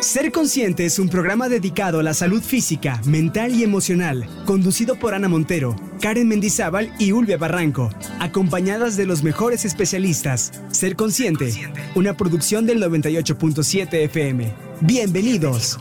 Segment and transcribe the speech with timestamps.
[0.00, 5.14] Ser Consciente es un programa dedicado a la salud física, mental y emocional, conducido por
[5.14, 7.88] Ana Montero, Karen Mendizábal y Ulvia Barranco,
[8.20, 10.52] acompañadas de los mejores especialistas.
[10.70, 11.54] Ser Consciente,
[11.94, 14.52] una producción del 98.7 FM.
[14.82, 15.78] Bienvenidos.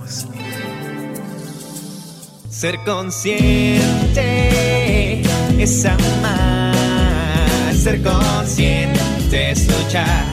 [2.50, 3.82] Ser consciente
[5.61, 7.75] es amar.
[7.75, 9.00] Ser consciente
[9.34, 10.25] es luchar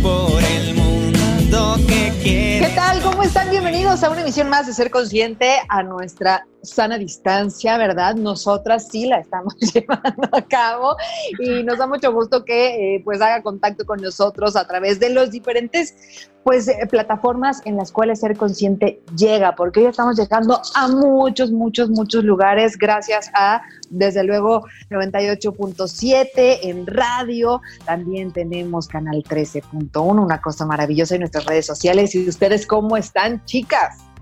[0.00, 2.68] por el mundo que quiere.
[2.68, 3.02] ¿Qué tal?
[3.02, 3.50] ¿Cómo están?
[3.50, 8.16] Bienvenidos a una emisión más de Ser Consciente a nuestra sana distancia, ¿verdad?
[8.16, 10.96] Nosotras sí la estamos llevando a cabo
[11.38, 15.10] y nos da mucho gusto que eh, pues haga contacto con nosotros a través de
[15.10, 20.60] los diferentes pues eh, plataformas en las cuales ser consciente llega, porque hoy estamos llegando
[20.74, 29.22] a muchos, muchos, muchos lugares gracias a, desde luego, 98.7 en radio, también tenemos canal
[29.24, 32.14] 13.1, una cosa maravillosa en nuestras redes sociales.
[32.14, 34.13] ¿Y ustedes cómo están, chicas?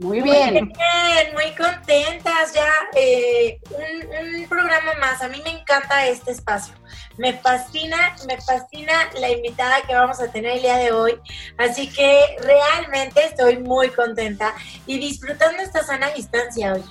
[0.00, 0.54] Muy bien.
[0.54, 2.70] Muy bien, muy contentas ya.
[2.94, 5.20] Eh, un, programa más.
[5.22, 6.74] A mí me encanta este espacio.
[7.16, 11.18] Me fascina, me fascina la invitada que vamos a tener el día de hoy.
[11.56, 14.54] Así que realmente estoy muy contenta
[14.86, 16.84] y disfrutando esta sana distancia hoy.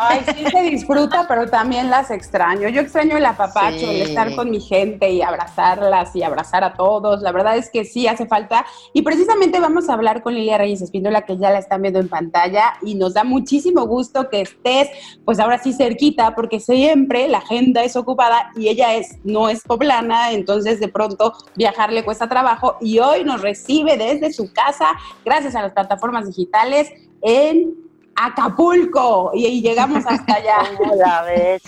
[0.00, 2.68] Ay, sí se disfruta, pero también las extraño.
[2.68, 7.22] Yo extraño el apapacho, el estar con mi gente y abrazarlas y abrazar a todos.
[7.22, 8.64] La verdad es que sí hace falta.
[8.92, 12.08] Y precisamente vamos a hablar con Lilia Reyes Espíndola, que ya la están viendo en
[12.08, 14.88] pantalla, y nos da muchísimo gusto que estés,
[15.24, 19.62] pues ahora sí cerquita, porque siempre la agenda es ocupada y ella es, no es
[19.62, 24.90] poblana, entonces de pronto viajar le cuesta trabajo y hoy nos recibe desde su casa,
[25.24, 26.90] gracias a las plataformas digitales,
[27.22, 27.85] en
[28.16, 30.58] Acapulco y, llegamos hasta allá.
[30.96, 31.62] la ves?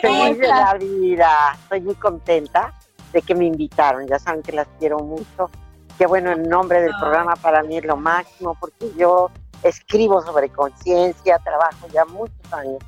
[0.00, 1.56] Feliz de la vida.
[1.62, 2.72] Estoy muy contenta
[3.12, 4.06] de que me invitaron.
[4.06, 5.50] Ya saben que las quiero mucho.
[5.98, 9.30] Que bueno, en nombre del programa para mí es lo máximo porque yo
[9.62, 12.78] escribo sobre conciencia, trabajo ya muchos años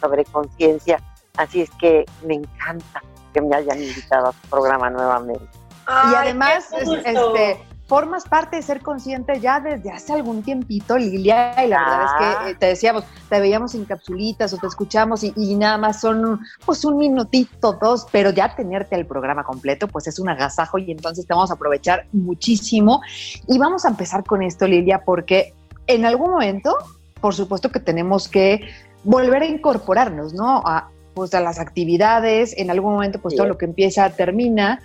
[0.00, 1.02] sobre conciencia.
[1.36, 3.02] Así es que me encanta
[3.32, 5.44] que me hayan invitado a su programa nuevamente.
[5.88, 11.68] y además, este, formas parte de ser consciente ya desde hace algún tiempito, Lilia, y
[11.68, 12.50] la verdad es que ah.
[12.50, 16.84] eh, te decíamos, te veíamos en capsulitas o te escuchamos y, nada más son pues
[16.84, 21.26] un minutito, dos, pero ya tenerte el programa completo pues es un agasajo y entonces
[21.26, 23.02] te vamos a aprovechar muchísimo.
[23.48, 25.52] Y vamos a empezar con esto, Lilia, porque
[25.88, 26.76] en algún momento,
[27.20, 28.70] por supuesto que tenemos que
[29.02, 30.62] volver a incorporarnos, ¿no?
[30.64, 34.80] A, pues a las actividades, en algún momento pues todo lo que empieza termina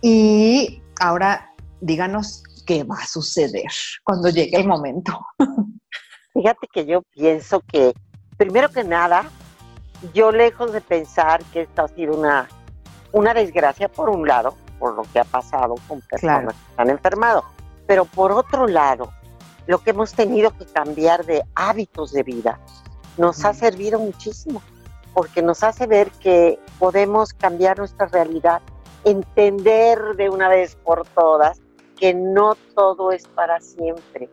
[0.00, 1.53] y ahora
[1.84, 3.70] díganos qué va a suceder
[4.02, 5.26] cuando llegue el momento.
[6.32, 7.92] Fíjate que yo pienso que,
[8.36, 9.24] primero que nada,
[10.14, 12.48] yo lejos de pensar que esto ha sido una,
[13.12, 17.44] una desgracia por un lado, por lo que ha pasado con personas que han enfermado,
[17.86, 19.12] pero por otro lado,
[19.66, 22.58] lo que hemos tenido que cambiar de hábitos de vida
[23.18, 24.62] nos ha servido muchísimo,
[25.12, 28.62] porque nos hace ver que podemos cambiar nuestra realidad,
[29.04, 31.60] entender de una vez por todas
[31.98, 34.28] que no todo es para siempre,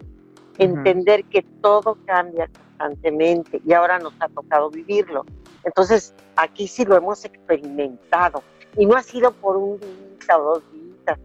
[0.58, 5.26] entender que todo cambia constantemente y ahora nos ha tocado vivirlo.
[5.64, 8.44] Entonces, aquí sí lo hemos experimentado
[8.78, 11.20] y no ha sido por un día o dos días,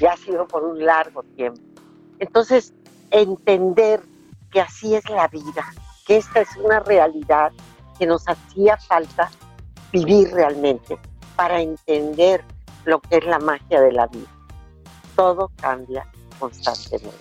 [0.00, 1.60] ya ha sido por un largo tiempo.
[2.18, 2.72] Entonces,
[3.10, 4.00] entender
[4.50, 5.64] que así es la vida,
[6.06, 7.52] que esta es una realidad
[7.98, 9.30] que nos hacía falta
[9.92, 10.98] vivir realmente
[11.36, 12.42] para entender
[12.84, 14.28] lo que es la magia de la vida
[15.16, 16.06] todo cambia
[16.38, 17.18] constantemente.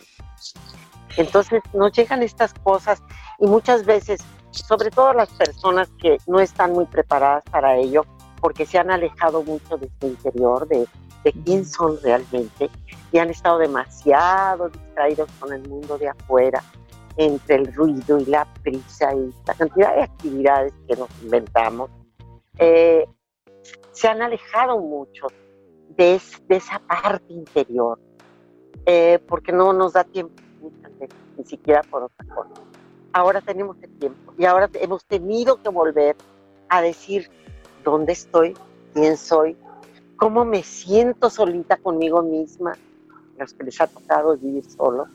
[1.18, 3.02] Entonces nos llegan estas cosas
[3.40, 4.22] y muchas veces,
[4.52, 8.06] sobre todo las personas que no están muy preparadas para ello,
[8.40, 10.88] porque se han alejado mucho de su interior, de,
[11.24, 12.69] de quién son realmente,
[13.12, 16.63] y han estado demasiado distraídos con el mundo de afuera,
[17.18, 21.90] entre el ruido y la prisa y la cantidad de actividades que nos inventamos,
[22.57, 23.06] eh,
[23.91, 25.28] se han alejado mucho
[25.98, 28.00] de, esa parte interior,
[28.86, 30.42] eh, porque no nos da tiempo
[31.38, 32.62] ni siquiera por otra cosa.
[33.14, 36.16] Ahora tenemos el tiempo y ahora hemos tenido que volver
[36.70, 37.30] a decir
[37.84, 38.56] dónde estoy,
[38.94, 39.58] quién soy,
[40.16, 42.74] cómo me siento solita conmigo misma,
[43.38, 45.08] los que les ha tocado vivir solo,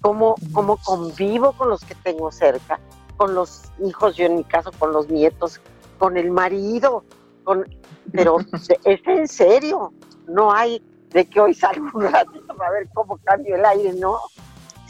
[0.00, 2.78] cómo, cómo convivo con los que tengo cerca,
[3.16, 5.60] con los hijos, yo en mi caso, con los nietos,
[5.98, 7.04] con el marido,
[7.44, 7.64] con
[8.12, 8.38] pero
[8.84, 9.92] es en serio,
[10.26, 14.18] no hay de que hoy salgo un ratito para ver cómo cambio el aire, no,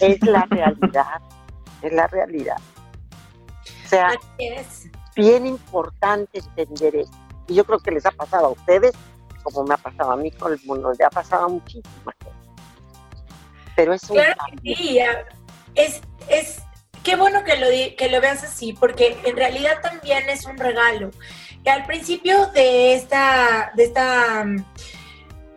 [0.01, 1.21] es la realidad,
[1.83, 2.57] es la realidad.
[3.85, 7.17] O sea, es bien importante entender esto.
[7.49, 8.93] Y yo creo que les ha pasado a ustedes,
[9.43, 12.15] como me ha pasado a mí con el mundo, le ha pasado a muchísimas
[13.75, 14.99] Pero es un Claro que sí,
[15.75, 16.63] es, es,
[17.03, 17.67] qué bueno que lo,
[17.97, 21.11] que lo veas así, porque en realidad también es un regalo.
[21.65, 24.65] Que al principio de esta, de esta mm,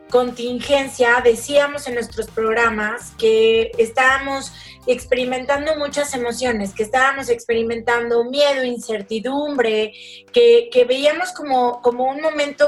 [0.10, 4.54] contingencia decíamos en nuestros programas que estábamos
[4.86, 9.94] experimentando muchas emociones, que estábamos experimentando miedo, incertidumbre,
[10.32, 12.68] que, que veíamos como, como un momento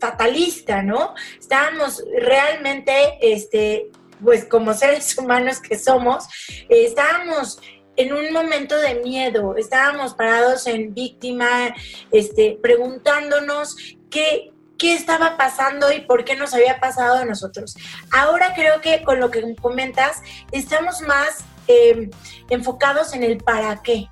[0.00, 1.14] fatalista, ¿no?
[1.38, 3.86] Estábamos realmente, este,
[4.22, 6.24] pues como seres humanos que somos,
[6.68, 7.60] eh, estábamos
[7.96, 11.74] en un momento de miedo, estábamos parados en víctima,
[12.10, 13.76] este, preguntándonos
[14.10, 17.76] qué, qué estaba pasando y por qué nos había pasado a nosotros.
[18.10, 20.22] Ahora creo que con lo que comentas,
[20.52, 22.10] estamos más em,
[22.50, 24.06] enfocados en el para qué.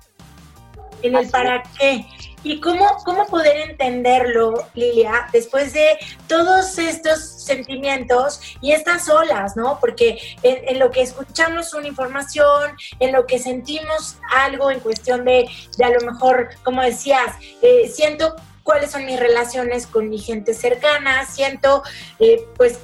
[1.01, 2.05] En el para qué.
[2.43, 5.97] ¿Y cómo, cómo poder entenderlo, Lilia, después de
[6.27, 9.79] todos estos sentimientos y estas olas, ¿no?
[9.79, 15.49] Porque en, lo que escuchamos una información, en lo que sentimos algo en cuestión de,
[15.77, 20.53] de a lo mejor, como decías, eh, siento cuáles son mis relaciones con mi gente
[20.53, 21.83] cercana, siento
[22.19, 22.77] eh, pues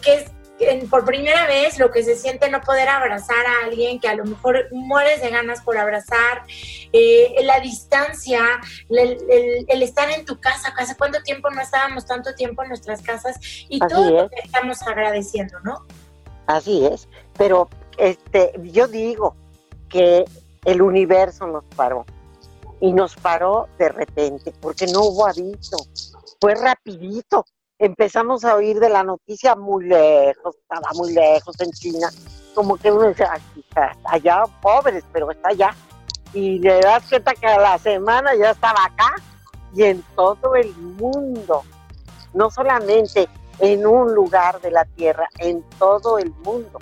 [0.57, 4.15] que por primera vez lo que se siente no poder abrazar a alguien que a
[4.15, 6.43] lo mejor mueres de ganas por abrazar,
[6.93, 8.41] eh, la distancia,
[8.89, 13.37] el, estar en tu casa, ¿hace cuánto tiempo no estábamos tanto tiempo en nuestras casas?
[13.69, 15.85] Y todo lo que estamos agradeciendo, ¿no?
[16.47, 17.07] Así es,
[17.37, 19.35] pero este, yo digo
[19.89, 20.25] que
[20.65, 22.05] el universo nos paró
[22.79, 25.77] y nos paró de repente porque no hubo aviso,
[26.39, 27.45] fue rapidito.
[27.79, 32.09] Empezamos a oír de la noticia muy lejos, estaba muy lejos en China,
[32.55, 33.23] como que uno dice,
[34.05, 35.75] allá pobres, pero está allá.
[36.33, 39.15] Y le das cuenta que a la semana ya estaba acá
[39.75, 41.61] y en todo el mundo,
[42.33, 43.29] no solamente
[43.59, 46.79] en un lugar de la tierra, en todo el mundo.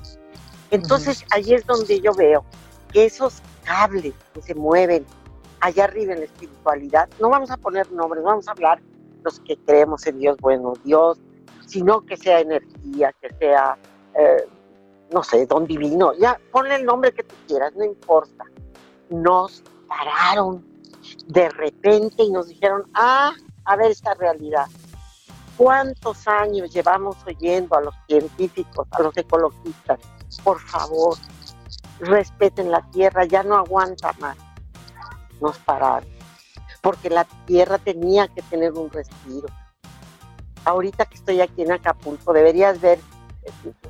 [0.72, 2.46] Entonces ahí es donde yo veo
[2.94, 5.06] que esos cables que se mueven
[5.60, 8.80] allá arriba en la espiritualidad, no vamos a poner nombres, vamos a hablar
[9.26, 11.20] los que creemos en Dios, bueno, Dios,
[11.66, 13.78] sino que sea energía, que sea,
[14.18, 14.48] eh,
[15.12, 18.46] no sé, don divino, ya ponle el nombre que tú quieras, no importa.
[19.10, 20.66] Nos pararon
[21.28, 23.34] de repente y nos dijeron, ah,
[23.66, 24.68] a ver esta realidad.
[25.58, 30.00] ¿Cuántos años llevamos oyendo a los científicos, a los ecologistas?
[30.44, 31.18] Por favor,
[32.00, 34.38] respeten la tierra, ya no aguanta más
[35.42, 36.10] nos pararon,
[36.86, 39.48] porque la tierra tenía que tener un respiro.
[40.66, 43.00] Ahorita que estoy aquí en Acapulco, deberías ver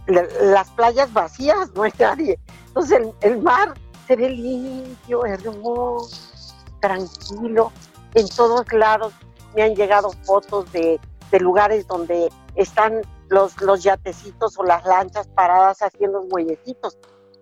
[0.08, 2.40] eh, las playas vacías, no hay nadie.
[2.68, 3.74] Entonces el, mar
[4.08, 7.74] se ve limpio, hermoso, tranquilo.
[8.14, 9.12] En todos lados
[9.56, 10.98] me han llegado fotos de,
[11.42, 16.98] lugares donde están los, yatecitos o las lanchas paradas haciendo muellecitos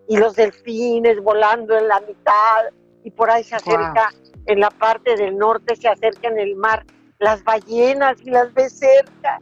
[0.08, 2.64] y los delfines volando en la mitad
[3.04, 4.12] y por ahí se acerca,
[4.46, 6.86] en la parte del norte se acerca en el mar
[7.20, 9.40] las ballenas y las ves cerca.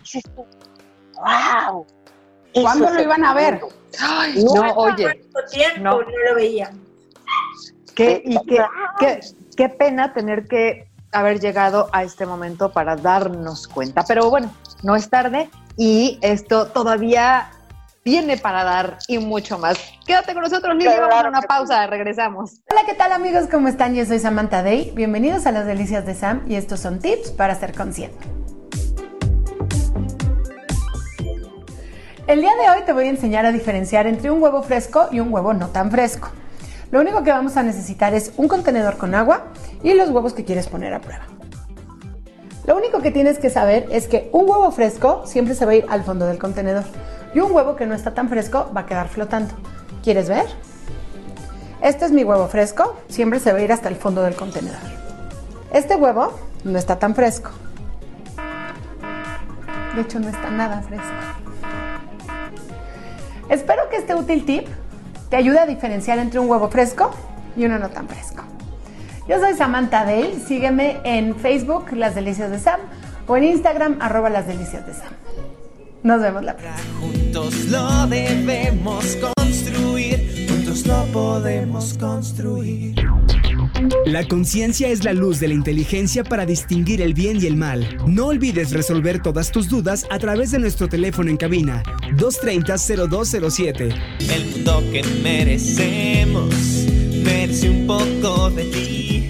[0.00, 0.44] dices tú,
[1.14, 1.86] wow.
[2.54, 3.60] ¿Cuándo lo iban a ver?
[4.54, 5.22] no, oye.
[5.80, 6.00] no.
[6.02, 6.80] lo veían.
[7.94, 9.20] ¿Qué, y qué,
[9.56, 14.04] qué pena tener que haber llegado a este momento para darnos cuenta.
[14.08, 14.50] Pero bueno,
[14.82, 17.50] no es tarde y esto todavía
[18.04, 19.78] viene para dar y mucho más.
[20.06, 22.60] Quédate con nosotros, Lili, vamos a una pausa, regresamos.
[22.70, 23.44] Hola, ¿qué tal amigos?
[23.50, 23.94] ¿Cómo están?
[23.94, 24.92] Yo soy Samantha Day.
[24.94, 28.18] Bienvenidos a las delicias de Sam y estos son tips para ser consciente.
[32.26, 35.20] El día de hoy te voy a enseñar a diferenciar entre un huevo fresco y
[35.20, 36.30] un huevo no tan fresco.
[36.90, 40.44] Lo único que vamos a necesitar es un contenedor con agua y los huevos que
[40.44, 41.26] quieres poner a prueba.
[42.66, 45.74] Lo único que tienes que saber es que un huevo fresco siempre se va a
[45.76, 46.84] ir al fondo del contenedor
[47.34, 49.54] y un huevo que no está tan fresco va a quedar flotando.
[50.02, 50.46] ¿Quieres ver?
[51.80, 54.78] Este es mi huevo fresco, siempre se va a ir hasta el fondo del contenedor.
[55.72, 56.32] Este huevo
[56.64, 57.50] no está tan fresco.
[59.94, 61.06] De hecho, no está nada fresco.
[63.48, 64.68] Espero que este útil tip
[65.28, 67.10] te ayude a diferenciar entre un huevo fresco
[67.56, 68.42] y uno no tan fresco.
[69.28, 72.80] Yo soy Samantha Dale, sígueme en Facebook, Las Delicias de Sam,
[73.26, 75.12] o en Instagram, arroba Las Delicias de Sam.
[76.02, 76.82] Nos vemos la próxima.
[77.00, 82.96] Juntos lo debemos construir, juntos lo podemos construir.
[84.06, 87.86] La conciencia es la luz de la inteligencia para distinguir el bien y el mal.
[88.06, 91.84] No olvides resolver todas tus dudas a través de nuestro teléfono en cabina
[92.16, 93.94] 230-0207.
[94.28, 96.52] El mundo que merecemos
[97.24, 99.21] merece un poco de ti.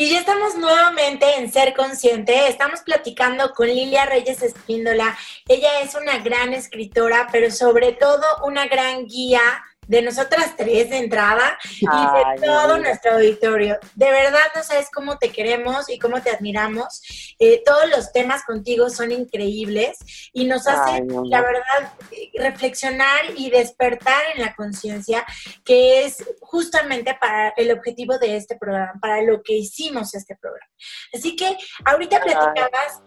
[0.00, 2.48] Y ya estamos nuevamente en Ser Consciente.
[2.48, 5.14] Estamos platicando con Lilia Reyes Espíndola.
[5.46, 9.42] Ella es una gran escritora, pero sobre todo una gran guía
[9.90, 13.76] de nosotras tres de entrada y de todo nuestro auditorio.
[13.96, 17.34] De verdad, no sabes cómo te queremos y cómo te admiramos.
[17.40, 19.98] Eh, todos los temas contigo son increíbles
[20.32, 21.92] y nos hacen, la verdad,
[22.34, 25.26] reflexionar y despertar en la conciencia,
[25.64, 30.70] que es justamente para el objetivo de este programa, para lo que hicimos este programa.
[31.12, 33.02] Así que ahorita platicabas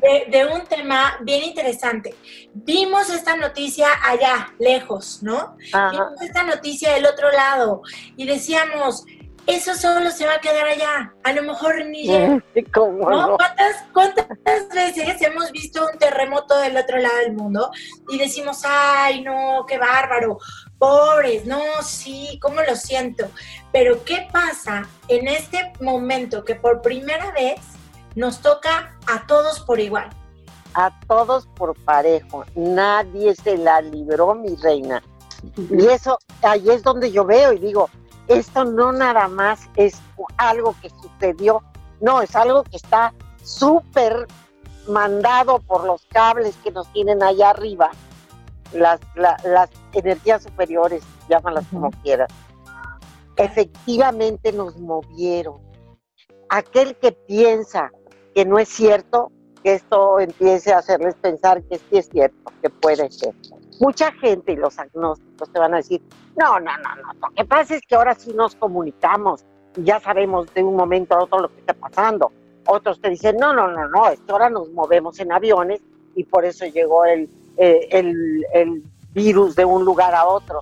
[0.00, 2.14] de, de un tema bien interesante.
[2.52, 5.56] Vimos esta noticia allá, lejos, ¿no?
[5.58, 7.82] Vimos esta noticia del otro lado
[8.16, 9.04] y decíamos,
[9.46, 12.42] eso solo se va a quedar allá, a lo mejor ni llega.
[13.36, 14.28] ¿Cuántas, ¿Cuántas
[14.94, 17.70] veces hemos visto un terremoto del otro lado del mundo
[18.08, 20.38] y decimos, ay, no, qué bárbaro,
[20.78, 23.28] pobres, no, sí, cómo lo siento?
[23.72, 27.60] Pero ¿qué pasa en este momento que por primera vez
[28.14, 30.10] nos toca a todos por igual?
[30.74, 35.02] A todos por parejo, nadie se la libró, mi reina.
[35.56, 37.90] Y eso, ahí es donde yo veo y digo,
[38.28, 40.00] esto no nada más es
[40.38, 41.62] algo que sucedió,
[42.00, 44.26] no, es algo que está súper
[44.88, 47.90] mandado por los cables que nos tienen allá arriba,
[48.72, 52.30] las, las energías superiores, llámalas como quieras.
[53.36, 55.60] Efectivamente nos movieron.
[56.48, 57.90] Aquel que piensa
[58.34, 59.30] que no es cierto,
[59.62, 63.34] que esto empiece a hacerles pensar que sí es cierto, que puede ser
[63.82, 66.00] mucha gente y los agnósticos te van a decir,
[66.36, 69.44] no, no, no, no, lo que pasa es que ahora sí nos comunicamos,
[69.76, 72.30] ya sabemos de un momento a otro lo que está pasando.
[72.66, 75.80] Otros te dicen, no, no, no, no, es ahora nos movemos en aviones
[76.14, 80.60] y por eso llegó el, eh, el, el virus de un lugar a otro.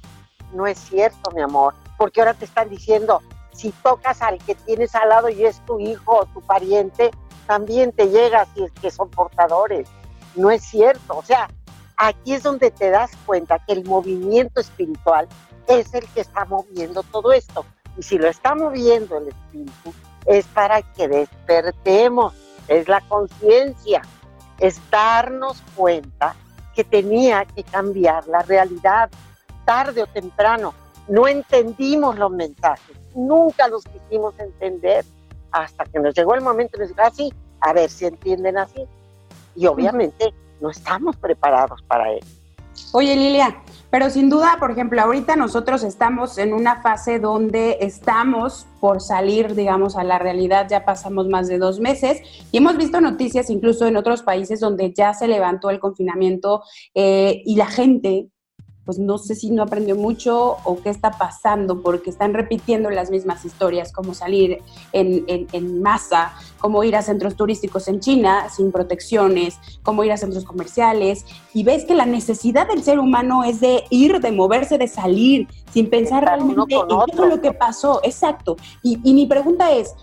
[0.55, 3.21] No es cierto, mi amor, porque ahora te están diciendo,
[3.53, 7.11] si tocas al que tienes al lado y es tu hijo o tu pariente,
[7.47, 9.89] también te llega si es que son portadores.
[10.37, 11.49] No es cierto, o sea,
[11.97, 15.29] aquí es donde te das cuenta que el movimiento espiritual
[15.67, 17.65] es el que está moviendo todo esto.
[17.97, 19.93] Y si lo está moviendo el espíritu,
[20.27, 22.35] es para que despertemos,
[22.69, 24.03] es la conciencia,
[24.59, 26.35] es darnos cuenta
[26.75, 29.11] que tenía que cambiar la realidad
[29.65, 30.73] tarde o temprano.
[31.09, 35.05] No entendimos los mensajes, nunca los quisimos entender
[35.52, 38.87] hasta que nos llegó el momento de decir, ah, a ver si entienden así.
[39.57, 42.21] Y obviamente no estamos preparados para él.
[42.92, 48.66] Oye, Lilia, pero sin duda, por ejemplo, ahorita nosotros estamos en una fase donde estamos
[48.80, 53.00] por salir, digamos, a la realidad, ya pasamos más de dos meses y hemos visto
[53.00, 56.62] noticias incluso en otros países donde ya se levantó el confinamiento
[56.95, 58.28] eh, y la gente
[58.85, 63.11] pues no sé si no aprendió mucho o qué está pasando, porque están repitiendo las
[63.11, 64.59] mismas historias, como salir
[64.93, 70.17] en, en, masa, como ir a centros turísticos en China sin protecciones, como ir a
[70.17, 74.79] centros comerciales, y ves que la necesidad del ser humano es de ir, de moverse,
[74.79, 78.01] de salir, sin pensar realmente en todo lo que pasó.
[78.03, 78.57] Exacto.
[78.83, 79.95] Y, y mi pregunta es,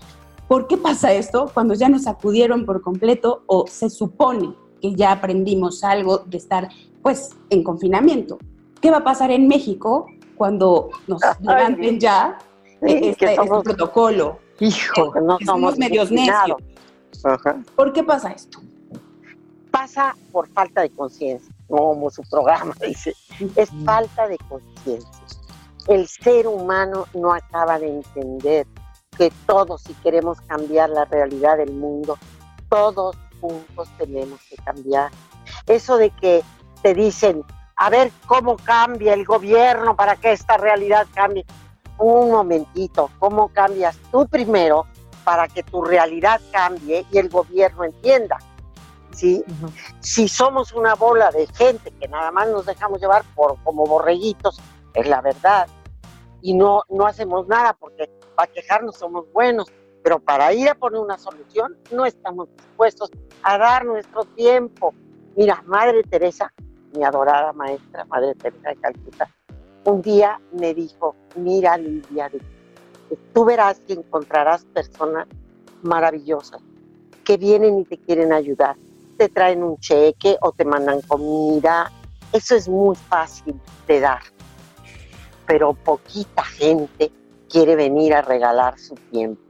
[0.46, 5.12] ¿por qué pasa esto cuando ya nos acudieron por completo o se supone que ya
[5.12, 6.68] aprendimos algo de estar
[7.02, 8.38] pues en confinamiento?
[8.80, 10.06] ¿Qué va a pasar en México
[10.36, 12.38] cuando nos levanten ya
[12.80, 14.38] este, este, protocolo?
[14.60, 16.56] Hijo, que no somos, medios necios.
[17.74, 18.60] ¿Por qué pasa esto?
[19.70, 23.14] Pasa por falta de conciencia, como su programa dice.
[23.56, 25.24] Es falta de conciencia.
[25.86, 28.66] El ser humano no acaba de entender
[29.16, 32.18] que todos, si queremos cambiar la realidad del mundo,
[32.68, 35.10] todos juntos tenemos que cambiar.
[35.66, 36.42] Eso de que
[36.82, 37.44] te dicen,
[37.78, 41.46] a ver cómo cambia el gobierno para que esta realidad cambie.
[41.96, 44.86] Un momentito, ¿cómo cambias tú primero
[45.24, 48.38] para que tu realidad cambie y el gobierno entienda?
[49.12, 49.44] ¿Sí?
[50.00, 54.60] Si somos una bola de gente que nada más nos dejamos llevar por como borreguitos,
[54.94, 55.68] es la verdad.
[56.42, 59.68] Y no, no hacemos nada porque para quejarnos somos buenos,
[60.02, 63.10] pero para ir a poner una solución no estamos dispuestos
[63.42, 64.94] a dar nuestro tiempo.
[65.36, 66.52] Mira, Madre Teresa
[66.94, 69.28] mi adorada maestra, Madre Teresa de Calcuta,
[69.84, 72.30] un día me dijo, mira Lidia,
[73.32, 75.26] tú verás que encontrarás personas
[75.82, 76.60] maravillosas
[77.24, 78.76] que vienen y te quieren ayudar.
[79.16, 81.90] Te traen un cheque o te mandan comida.
[82.32, 84.22] Eso es muy fácil de dar.
[85.46, 87.10] Pero poquita gente
[87.48, 89.40] quiere venir a regalar su tiempo.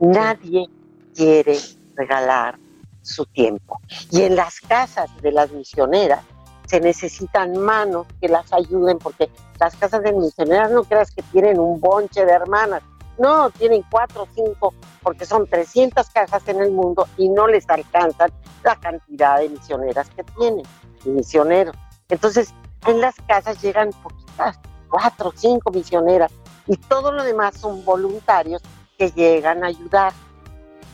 [0.00, 0.68] Nadie
[1.14, 1.58] quiere
[1.94, 2.58] regalar
[3.02, 3.80] su tiempo.
[4.10, 6.24] Y en las casas de las misioneras
[6.66, 11.58] se necesitan manos que las ayuden, porque las casas de misioneras no creas que tienen
[11.58, 12.82] un bonche de hermanas,
[13.16, 17.68] No, tienen cuatro o cinco, porque son 300 casas en el mundo y no les
[17.70, 18.32] alcanzan
[18.64, 20.64] la cantidad de misioneras que tienen,
[21.04, 21.76] misioneros.
[22.08, 22.52] Entonces,
[22.88, 24.58] en las casas llegan poquitas,
[24.90, 26.32] cuatro o cinco misioneras,
[26.66, 28.62] y todo lo demás son voluntarios
[28.98, 30.12] que llegan a ayudar.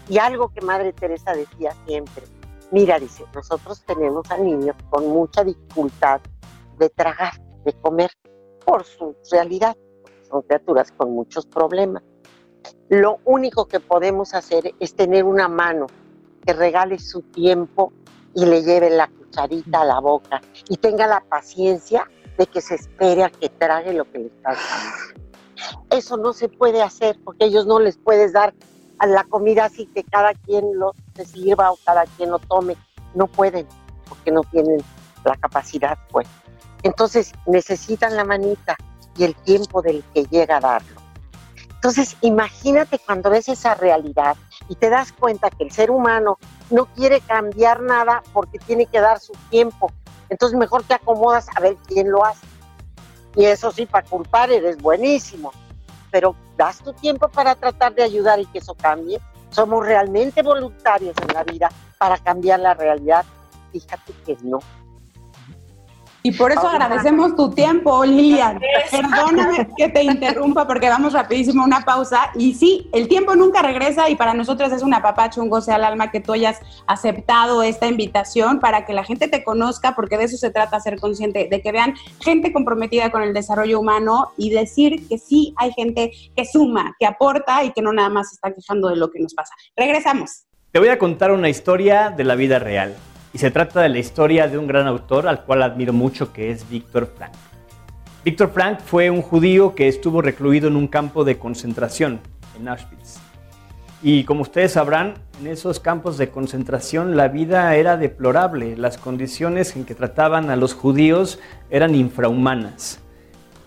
[0.09, 2.25] Y algo que Madre Teresa decía siempre,
[2.71, 6.21] mira, dice, nosotros tenemos a niños con mucha dificultad
[6.79, 7.33] de tragar,
[7.65, 8.11] de comer,
[8.65, 9.77] por su realidad.
[10.29, 12.03] Son criaturas con muchos problemas.
[12.89, 15.87] Lo único que podemos hacer es tener una mano
[16.45, 17.93] que regale su tiempo
[18.35, 22.09] y le lleve la cucharita a la boca y tenga la paciencia
[22.39, 25.31] de que se espere a que trague lo que le está dando.
[25.91, 28.55] Eso no se puede hacer porque ellos no les puedes dar
[29.01, 30.93] a la comida así que cada quien lo
[31.25, 32.77] sirva o cada quien lo tome.
[33.15, 33.67] No pueden
[34.09, 34.81] porque no tienen
[35.25, 36.29] la capacidad, pues.
[36.83, 38.77] Entonces necesitan la manita
[39.17, 41.01] y el tiempo del que llega a darlo.
[41.75, 44.37] Entonces imagínate cuando ves esa realidad
[44.69, 46.39] y te das cuenta que el ser humano
[46.71, 49.91] no quiere cambiar nada porque tiene que dar su tiempo.
[50.29, 52.47] Entonces mejor te acomodas a ver quién lo hace.
[53.35, 55.53] Y eso sí, para culpar eres buenísimo.
[56.11, 59.21] Pero das tu tiempo para tratar de ayudar y que eso cambie.
[59.51, 63.25] Somos realmente voluntarios en la vida para cambiar la realidad.
[63.73, 64.59] Fíjate que no.
[66.23, 68.61] Y por eso agradecemos tu tiempo, Lilian.
[68.91, 72.31] Perdóname que te interrumpa porque vamos rapidísimo a una pausa.
[72.35, 75.85] Y sí, el tiempo nunca regresa y para nosotros es un apapacho, un goce al
[75.85, 80.25] alma que tú hayas aceptado esta invitación para que la gente te conozca, porque de
[80.25, 84.51] eso se trata, ser consciente, de que vean gente comprometida con el desarrollo humano y
[84.51, 88.53] decir que sí hay gente que suma, que aporta y que no nada más está
[88.53, 89.55] quejando de lo que nos pasa.
[89.75, 90.45] Regresamos.
[90.71, 92.95] Te voy a contar una historia de la vida real.
[93.33, 96.51] Y se trata de la historia de un gran autor al cual admiro mucho, que
[96.51, 97.33] es Víctor Frank.
[98.25, 102.21] Víctor Frank fue un judío que estuvo recluido en un campo de concentración
[102.59, 103.19] en Auschwitz.
[104.03, 109.77] Y como ustedes sabrán, en esos campos de concentración la vida era deplorable, las condiciones
[109.77, 111.39] en que trataban a los judíos
[111.71, 113.01] eran infrahumanas.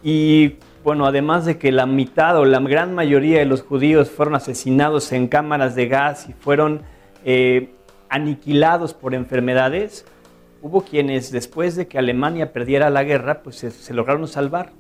[0.03, 4.35] Y bueno, además de que la mitad o la gran mayoría de los judíos fueron
[4.35, 6.81] asesinados en cámaras de gas y fueron
[7.23, 7.72] eh,
[8.13, 10.05] aniquilados por enfermedades,
[10.61, 14.71] hubo quienes después de que Alemania perdiera la guerra, pues se, lograron salvar.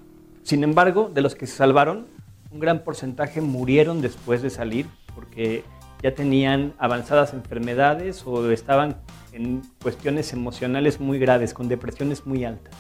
[0.43, 2.05] Sin embargo, de los que se salvaron,
[2.51, 5.63] un gran porcentaje murieron después de salir porque
[6.03, 8.97] ya tenían avanzadas enfermedades o estaban
[9.31, 12.75] en cuestiones emocionales muy graves, con depresiones muy altas.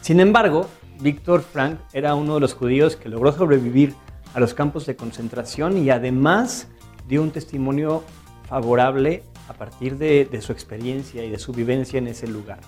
[0.00, 0.66] Sin embargo,
[0.98, 3.94] Víctor Frank era uno de los judíos que logró sobrevivir
[4.34, 6.66] a los campos de concentración y además
[7.06, 8.02] dio un testimonio
[8.48, 12.60] favorable a partir de, su experiencia y de su vivencia en ese lugar.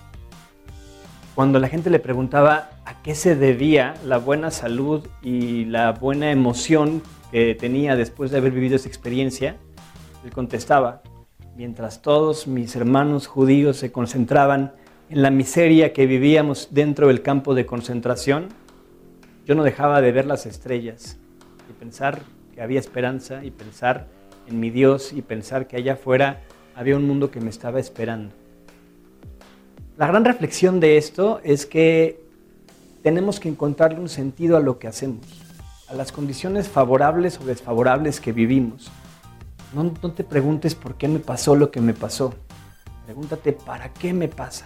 [1.35, 6.31] Cuando la gente le preguntaba a qué se debía la buena salud y la buena
[6.31, 9.55] emoción que tenía después de haber vivido esa experiencia,
[10.25, 11.01] él contestaba,
[11.55, 14.73] mientras todos mis hermanos judíos se concentraban
[15.09, 18.49] en la miseria que vivíamos dentro del campo de concentración,
[19.45, 21.17] yo no dejaba de ver las estrellas
[21.69, 22.21] y pensar
[22.53, 24.07] que había esperanza y pensar
[24.47, 26.41] en mi Dios y pensar que allá afuera
[26.81, 28.33] había un mundo que me estaba esperando.
[29.99, 32.25] La gran reflexión de esto es que
[33.03, 35.23] tenemos que encontrarle un sentido a lo que hacemos,
[35.87, 38.91] a las condiciones favorables o desfavorables que vivimos.
[39.75, 42.33] No, no te preguntes por qué me pasó lo que me pasó.
[43.05, 44.65] Pregúntate para qué me pasa.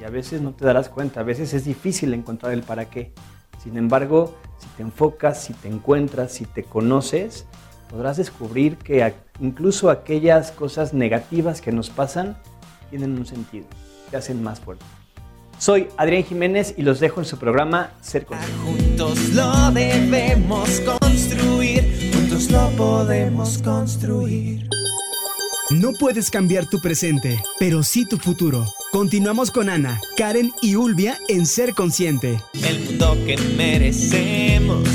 [0.00, 3.12] Y a veces no te darás cuenta, a veces es difícil encontrar el para qué.
[3.60, 7.44] Sin embargo, si te enfocas, si te encuentras, si te conoces,
[7.88, 12.36] podrás descubrir que incluso aquellas cosas negativas que nos pasan
[12.90, 13.66] tienen un sentido,
[14.10, 14.86] te hacen más fuertes.
[15.58, 18.58] Soy Adrián Jiménez y los dejo en su programa Ser Consciente.
[18.62, 24.68] Juntos lo debemos construir, juntos lo podemos construir.
[25.70, 28.64] No puedes cambiar tu presente, pero sí tu futuro.
[28.92, 32.38] Continuamos con Ana, Karen y Ulvia en Ser Consciente.
[32.52, 34.88] El mundo que merecemos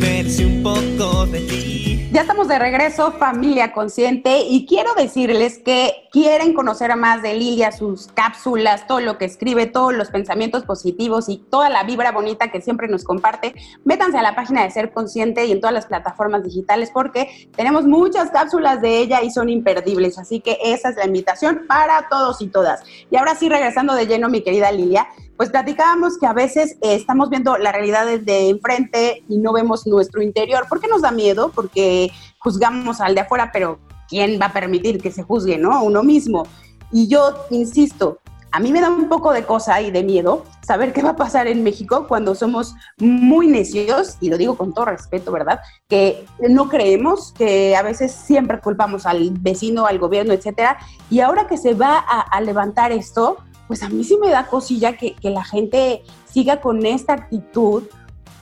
[0.00, 1.87] merece un poco de ti.
[2.10, 7.70] Ya estamos de regreso, familia consciente, y quiero decirles que quieren conocer más de Lilia,
[7.70, 12.50] sus cápsulas, todo lo que escribe, todos los pensamientos positivos y toda la vibra bonita
[12.50, 15.84] que siempre nos comparte, métanse a la página de Ser Consciente y en todas las
[15.84, 20.96] plataformas digitales porque tenemos muchas cápsulas de ella y son imperdibles, así que esa es
[20.96, 22.84] la invitación para todos y todas.
[23.10, 26.96] Y ahora sí, regresando de lleno, mi querida Lilia, pues platicábamos que a veces eh,
[26.96, 30.66] estamos viendo la realidad desde enfrente y no vemos nuestro interior.
[30.68, 31.52] ¿Por qué nos da miedo?
[31.54, 35.84] Porque juzgamos al de afuera, pero ¿quién va a permitir que se juzgue, no?
[35.84, 36.42] Uno mismo.
[36.90, 38.18] Y yo insisto,
[38.50, 41.16] A mí me da un poco de cosa y de miedo saber qué va a
[41.16, 45.60] pasar en México cuando somos muy necios, y lo digo con todo respeto, ¿verdad?
[45.86, 50.78] Que no creemos, que a veces siempre culpamos al vecino, al gobierno, etcétera.
[51.10, 53.36] Y ahora que se va a, levantar esto,
[53.68, 57.84] pues a mí sí me da cosilla que, que la gente siga con esta actitud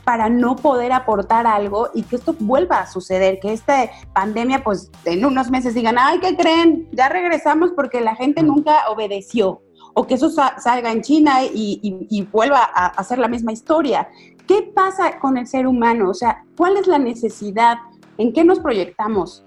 [0.07, 4.89] para no poder aportar algo y que esto vuelva a suceder, que esta pandemia, pues
[5.05, 6.89] en unos meses digan, ay, ¿qué creen?
[6.93, 9.63] Ya regresamos porque la gente nunca obedeció,
[9.95, 14.09] o que eso salga en China y, vuelva a hacer la misma historia.
[14.47, 16.11] ¿Qué pasa con el ser humano?
[16.11, 17.79] O sea, ¿cuál es la necesidad?
[18.17, 19.43] ¿En qué nos proyectamos?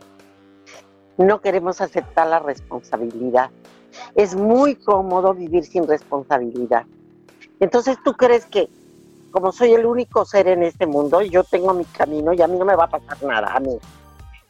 [1.17, 3.49] No queremos aceptar la responsabilidad.
[4.15, 6.85] Es muy cómodo vivir sin responsabilidad.
[7.59, 8.69] Entonces, ¿tú crees que
[9.31, 12.57] como soy el único ser en este mundo, yo tengo mi camino y a mí
[12.57, 13.77] no me va a pasar nada, a mí.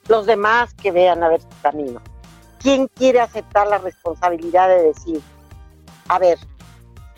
[0.08, 2.02] Los demás que vean a ver su camino.
[2.60, 5.21] ¿Quién quiere aceptar la responsabilidad de decir,
[6.08, 6.38] a ver,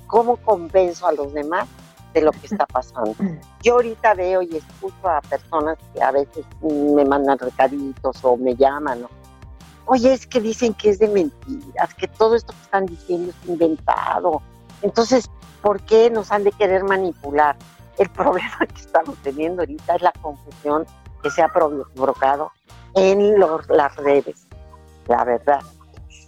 [0.08, 1.68] ¿cómo convenzo a los demás
[2.14, 3.16] de lo que está pasando?
[3.64, 8.56] Yo ahorita veo y escucho a personas que a veces me mandan recaditos o me
[8.56, 9.06] llaman,
[9.86, 13.50] Oye, es que dicen que es de mentiras, que todo esto que están diciendo es
[13.50, 14.42] inventado.
[14.82, 15.30] Entonces,
[15.62, 17.56] ¿Por qué nos han de querer manipular?
[17.98, 20.86] El problema que estamos teniendo ahorita es la confusión
[21.22, 22.52] que se ha provocado
[22.96, 24.48] en las redes,
[25.08, 25.62] la verdad,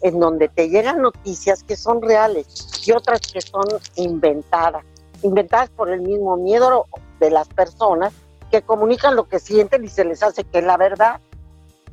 [0.02, 4.86] en donde te llegan noticias que son reales y otras que son inventadas,
[5.24, 6.86] inventadas por el mismo miedo
[7.20, 8.13] de las personas
[8.52, 11.20] que comunican lo que sienten y se les hace que es la verdad.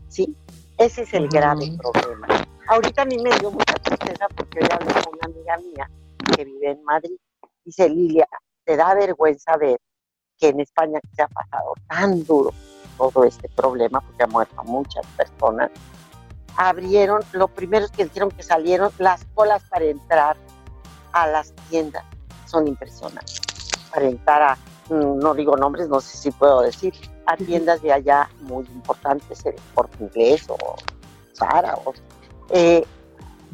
[0.08, 0.36] ¿Sí?
[0.80, 2.26] Ese es el grave problema.
[2.68, 5.90] Ahorita a mí me dio mucha tristeza porque hoy hablé con una amiga mía
[6.34, 7.18] que vive en Madrid.
[7.66, 8.26] Dice Lilia,
[8.64, 9.78] te da vergüenza ver
[10.38, 12.54] que en España se ha pasado tan duro
[12.96, 15.70] todo este problema, porque ha muerto a muchas personas,
[16.56, 20.38] abrieron, lo primero que dijeron que salieron las colas para entrar
[21.12, 22.04] a las tiendas,
[22.46, 23.42] son impresionantes,
[23.92, 24.56] para entrar a,
[24.88, 26.94] mm, no digo nombres, no sé si puedo decir,
[27.30, 30.56] a tiendas de allá muy importantes, el por inglés o
[31.32, 31.94] Zara, o,
[32.50, 32.84] eh,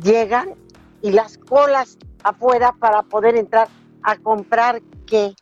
[0.03, 0.55] llegan
[1.03, 3.69] y las colas afuera para poder entrar
[4.03, 5.35] a comprar qué.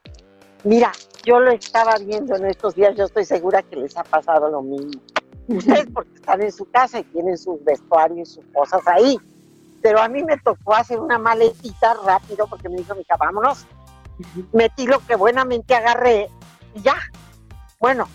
[0.65, 0.91] Mira,
[1.25, 4.63] yo lo estaba viendo en estos días, yo estoy segura que les ha pasado lo
[4.63, 5.01] mismo.
[5.47, 9.17] Ustedes porque están en su casa y tienen sus vestuarios y sus cosas ahí.
[9.81, 13.65] Pero a mí me tocó hacer una maletita rápido porque me dijo mi hija, vámonos.
[14.53, 16.29] Metí lo que buenamente agarré
[16.75, 16.97] y ya.
[17.79, 18.09] Bueno,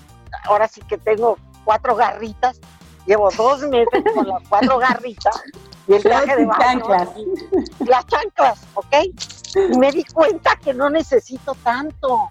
[0.45, 2.59] ahora sí que tengo cuatro garritas.
[3.05, 5.41] Llevo dos meses con las cuatro garritas
[5.87, 6.85] y el traje de baño.
[7.87, 8.95] Las chanclas, ¿ok?
[9.55, 12.29] Y me di cuenta que no necesito tanto,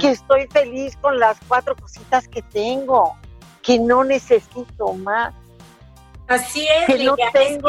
[0.00, 3.16] que estoy feliz con las cuatro cositas que tengo,
[3.62, 5.34] que no necesito más.
[6.28, 7.68] Así es, que no tengo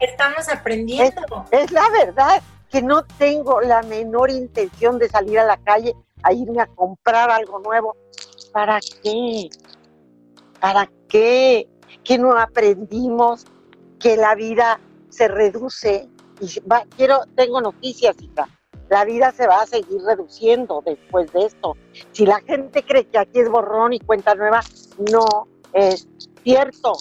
[0.00, 1.44] estamos aprendiendo.
[1.50, 6.32] Es, la verdad, que no tengo la menor intención de salir a la calle a
[6.32, 7.96] irme a comprar algo nuevo.
[8.54, 9.50] ¿Para qué?
[10.60, 11.68] ¿Para qué?
[12.04, 13.46] Que no aprendimos
[13.98, 16.08] que la vida se reduce
[16.40, 16.60] y
[16.96, 18.48] quiero, tengo noticias, hija.
[18.90, 21.76] La vida se va a seguir reduciendo después de esto.
[22.12, 24.60] Si la gente cree que aquí es borrón y cuenta nueva,
[25.10, 26.06] no es
[26.44, 26.92] cierto.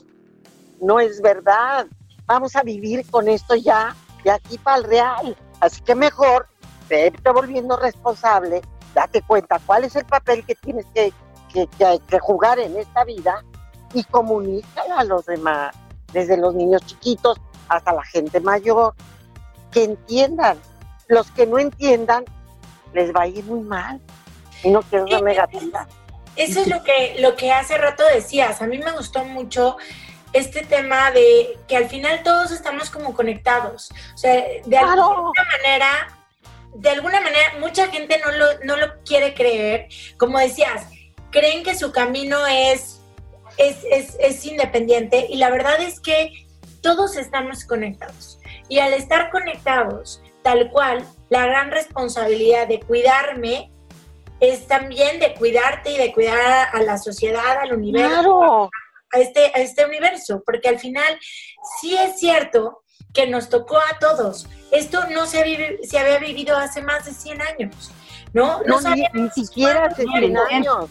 [0.81, 1.85] No es verdad.
[2.25, 5.37] Vamos a vivir con esto ya, de aquí para el real.
[5.59, 6.47] Así que mejor,
[6.89, 8.63] vete volviendo responsable,
[8.95, 11.13] date cuenta cuál es el papel que tienes que,
[11.53, 11.67] que,
[12.07, 13.43] que jugar en esta vida
[13.93, 15.75] y comunícala a los demás,
[16.11, 17.39] desde los niños chiquitos
[17.69, 18.93] hasta la gente mayor
[19.71, 20.59] que entiendan.
[21.07, 22.25] Los que no entiendan,
[22.93, 23.99] les va a ir muy mal.
[24.63, 25.87] Y no quiero una negativa.
[26.35, 28.61] Eso es lo que, lo que hace rato decías.
[28.61, 29.77] A mí me gustó mucho
[30.31, 33.91] este tema de que al final todos estamos como conectados.
[34.15, 36.17] O sea, de alguna manera,
[36.73, 39.89] de alguna manera, mucha gente no lo, no lo quiere creer.
[40.17, 40.87] Como decías,
[41.33, 43.01] creen que su camino es,
[43.57, 46.31] es, es, es independiente y la verdad es que
[46.81, 48.39] todos estamos conectados.
[48.69, 53.71] Y al estar conectados, tal cual, la gran responsabilidad de cuidarme
[54.39, 58.69] es también de cuidarte y de cuidar a la sociedad, al universo,
[59.11, 61.17] a, este, a este universo, porque al final
[61.79, 64.47] sí es cierto que nos tocó a todos.
[64.71, 67.91] Esto no se, vive, se había vivido hace más de 100 años,
[68.33, 68.61] ¿no?
[68.63, 70.89] No, ni, siquiera hace 100 años.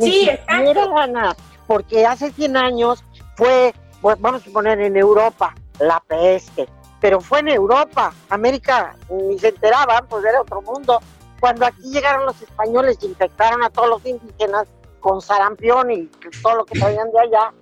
[0.00, 0.96] Sí, exacto.
[0.96, 1.36] Ana,
[1.66, 3.04] porque hace 100 años
[3.36, 6.68] fue, pues, vamos a poner en Europa, la peste,
[7.00, 11.00] pero fue en Europa, América ni se enteraban, pues era otro mundo.
[11.40, 14.66] Cuando aquí llegaron los españoles y infectaron a todos los indígenas
[15.00, 16.06] con sarampión y
[16.42, 17.52] todo lo que traían de allá,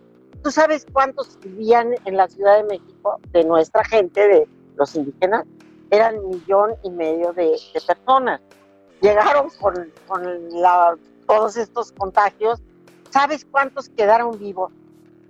[0.42, 5.44] ¿tú sabes cuántos vivían en la Ciudad de México de nuestra gente, de los indígenas?
[5.90, 8.40] eran millón y medio de, personas.
[9.00, 9.92] Llegaron con,
[11.28, 12.60] todos estos contagios.
[13.10, 14.72] ¿Sabes cuántos quedaron vivos?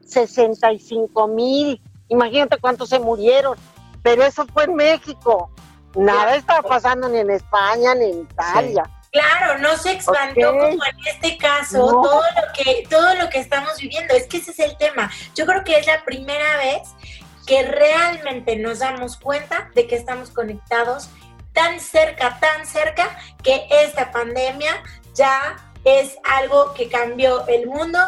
[0.06, 1.82] 65 mil.
[2.08, 3.58] Imagínate cuántos se murieron.
[4.02, 5.50] Pero eso fue en México.
[5.94, 8.84] Nada estaba pasando ni en España ni en Italia.
[9.10, 13.78] Claro, no se expandió como en este caso todo lo que todo lo que estamos
[13.78, 14.14] viviendo.
[14.14, 15.10] Es que ese es el tema.
[15.34, 16.88] Yo creo que es la primera vez
[17.46, 21.08] que realmente nos damos cuenta de que estamos conectados
[21.54, 24.82] tan cerca, tan cerca, que esta pandemia
[25.14, 27.98] ya es algo que cambió el mundo,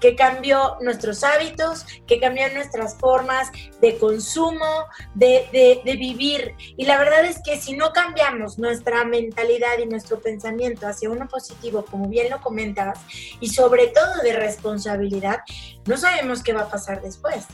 [0.00, 3.50] que cambió nuestros hábitos, que cambió nuestras formas
[3.82, 6.54] de consumo, de, vivir.
[6.76, 11.28] Y la verdad es que si no cambiamos nuestra mentalidad y nuestro pensamiento hacia uno
[11.28, 12.98] positivo, como bien lo comentabas,
[13.40, 15.40] y sobre todo de responsabilidad,
[15.86, 17.46] no sabemos qué va a pasar después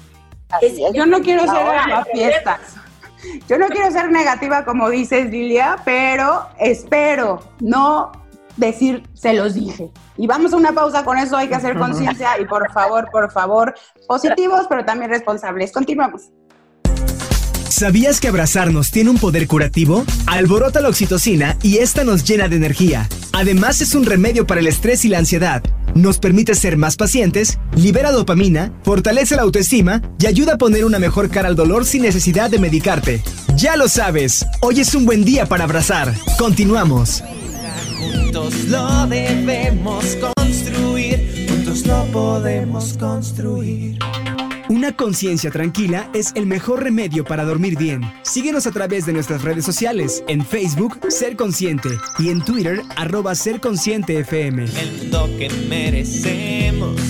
[0.94, 2.60] yo no quiero ser la fiesta.
[3.48, 8.12] Yo no quiero ser negativa como dices, Lilia, pero espero no
[8.56, 9.90] decir se los dije.
[10.16, 13.30] Y vamos a una pausa con eso, hay que hacer conciencia y por favor, por
[13.30, 13.74] favor,
[14.08, 15.72] positivos, pero también responsables.
[15.72, 16.30] Continuamos.
[17.68, 20.04] ¿Sabías que abrazarnos tiene un poder curativo?
[20.26, 23.06] Alborota la oxitocina y esta nos llena de energía.
[23.32, 25.62] Además es un remedio para el estrés y la ansiedad.
[25.94, 30.98] Nos permite ser más pacientes, libera dopamina, fortalece la autoestima y ayuda a poner una
[30.98, 33.22] mejor cara al dolor sin necesidad de medicarte.
[33.56, 36.14] Ya lo sabes, hoy es un buen día para abrazar.
[36.38, 37.22] Continuamos.
[38.12, 43.98] Juntos lo debemos construir, juntos lo podemos construir.
[44.68, 48.02] Una conciencia tranquila es el mejor remedio para dormir bien.
[48.22, 53.36] Síguenos a través de nuestras redes sociales, en Facebook, Ser Consciente, y en Twitter, arroba
[53.36, 54.64] Ser Consciente FM.
[54.64, 57.00] El mundo que merecemos,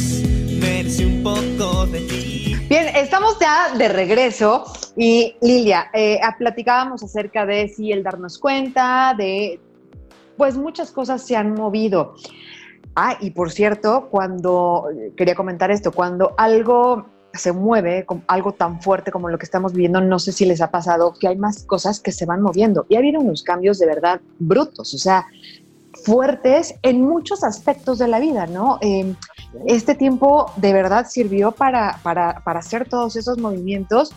[0.61, 2.57] merece un poco de ti.
[2.69, 4.65] Bien, estamos ya de regreso
[4.97, 9.61] y Lilia, eh, platicábamos acerca de si el darnos cuenta, de
[10.37, 12.15] pues muchas cosas se han movido.
[12.95, 19.13] Ah, y por cierto, cuando, quería comentar esto, cuando algo se mueve algo tan fuerte
[19.13, 22.01] como lo que estamos viviendo, no sé si les ha pasado que hay más cosas
[22.01, 25.27] que se van moviendo y ha habido unos cambios de verdad brutos, o sea,
[26.05, 28.79] fuertes en muchos aspectos de la vida, ¿no?
[28.81, 29.17] Em,
[29.67, 34.13] este tiempo de verdad sirvió para, para, para hacer todos esos movimientos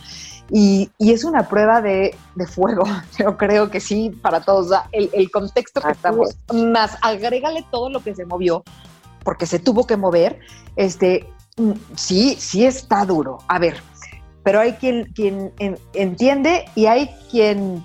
[0.51, 2.83] y, y es una prueba de, de, fuego,
[3.19, 8.01] yo creo que sí, para todos, el, el contexto que estamos, más agrégale todo lo
[8.01, 8.63] que se movió,
[9.23, 10.39] porque se tuvo que mover,
[10.75, 11.27] este,
[11.59, 13.39] Mm, sí, sí está duro.
[13.47, 13.81] A ver,
[14.43, 15.51] pero hay quien, quien
[15.93, 17.83] entiende y hay quien,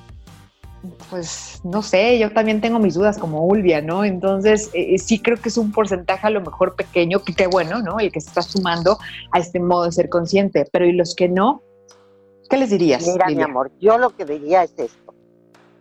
[1.10, 4.04] pues no sé, yo también tengo mis dudas como Ulvia, ¿no?
[4.04, 7.46] Entonces, eh, eh, sí creo que es un porcentaje a lo mejor pequeño, que qué
[7.46, 7.98] bueno, ¿no?
[7.98, 8.98] El que se está sumando
[9.32, 11.62] a este modo de ser consciente, pero ¿y los que no?
[12.48, 13.06] ¿Qué les dirías?
[13.06, 15.14] Mira, mi amor, yo lo que diría es esto.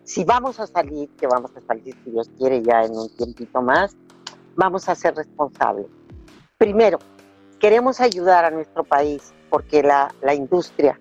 [0.03, 3.61] Si vamos a salir, que vamos a salir si Dios quiere ya en un tiempito
[3.61, 3.95] más,
[4.55, 5.87] vamos a ser responsables.
[6.57, 6.99] Primero,
[7.59, 10.99] queremos ayudar a nuestro país porque la, industria,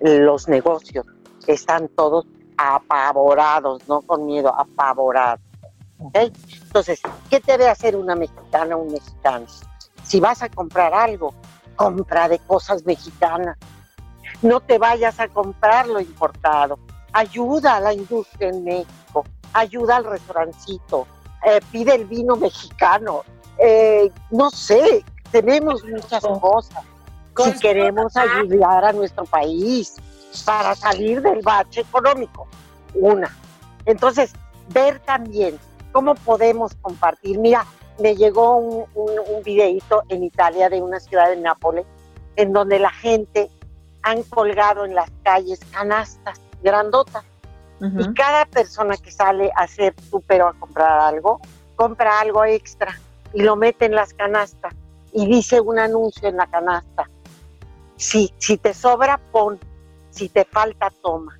[0.00, 1.06] los negocios
[1.46, 5.40] están todos apavorados, no con miedo, apavorados.
[6.12, 9.46] Entonces, ¿qué debe hacer una mexicana o un mexicano?
[10.02, 11.34] Si vas a comprar algo,
[11.74, 13.56] compra de cosas mexicanas.
[14.42, 16.78] No te vayas a comprar lo importado.
[17.12, 21.06] Ayuda a la industria en México, ayuda al restaurancito,
[21.46, 23.22] eh, pide el vino mexicano.
[23.58, 26.84] Eh, no sé, tenemos muchas cosas.
[27.42, 29.96] Si queremos ayudar a nuestro país
[30.44, 32.46] para salir del bache económico,
[32.94, 33.34] una.
[33.84, 34.32] Entonces,
[34.68, 35.58] ver también
[35.92, 37.38] cómo podemos compartir.
[37.38, 37.64] Mira,
[38.00, 41.86] me llegó un, un, videito en Italia de una ciudad de Nápoles,
[42.36, 43.50] en donde la gente
[44.02, 47.24] han colgado en las calles canastas grandotas.
[47.78, 51.40] Y cada persona que sale a hacer súper o a comprar algo,
[51.74, 52.98] compra algo extra
[53.34, 54.74] y lo mete en las canastas
[55.12, 57.08] y dice un anuncio en la canasta.
[57.96, 59.58] Si, si te sobra, pon.
[60.16, 61.38] Si te falta, toma.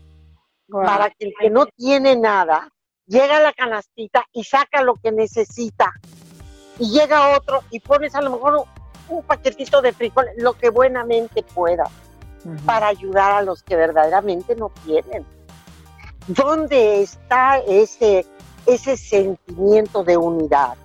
[0.68, 2.68] Para que el que no tiene nada,
[3.06, 5.90] llega a la canastita y saca lo que necesita.
[6.78, 8.66] Y llega otro y pones a lo mejor
[9.08, 11.84] un, paquetito de frijoles, lo que buenamente pueda,
[12.66, 15.24] para ayudar a los que verdaderamente no tienen.
[16.26, 18.26] ¿Dónde está ese,
[18.66, 20.76] ese sentimiento de unidad?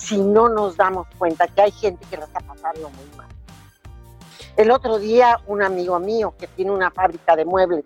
[0.00, 3.28] si no nos damos cuenta que hay gente que lo está pasando muy mal.
[4.56, 7.84] El otro día un amigo mío que tiene una fábrica de muebles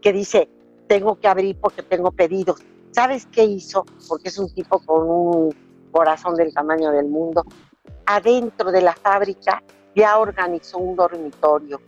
[0.00, 0.48] que dice,
[0.86, 2.62] tengo que abrir porque tengo pedidos.
[2.92, 3.84] ¿Sabes qué hizo?
[4.08, 5.54] Porque es un tipo con un
[5.90, 7.44] corazón del tamaño del mundo.
[8.06, 9.62] Adentro de la fábrica
[9.94, 11.80] ya organizó un dormitorio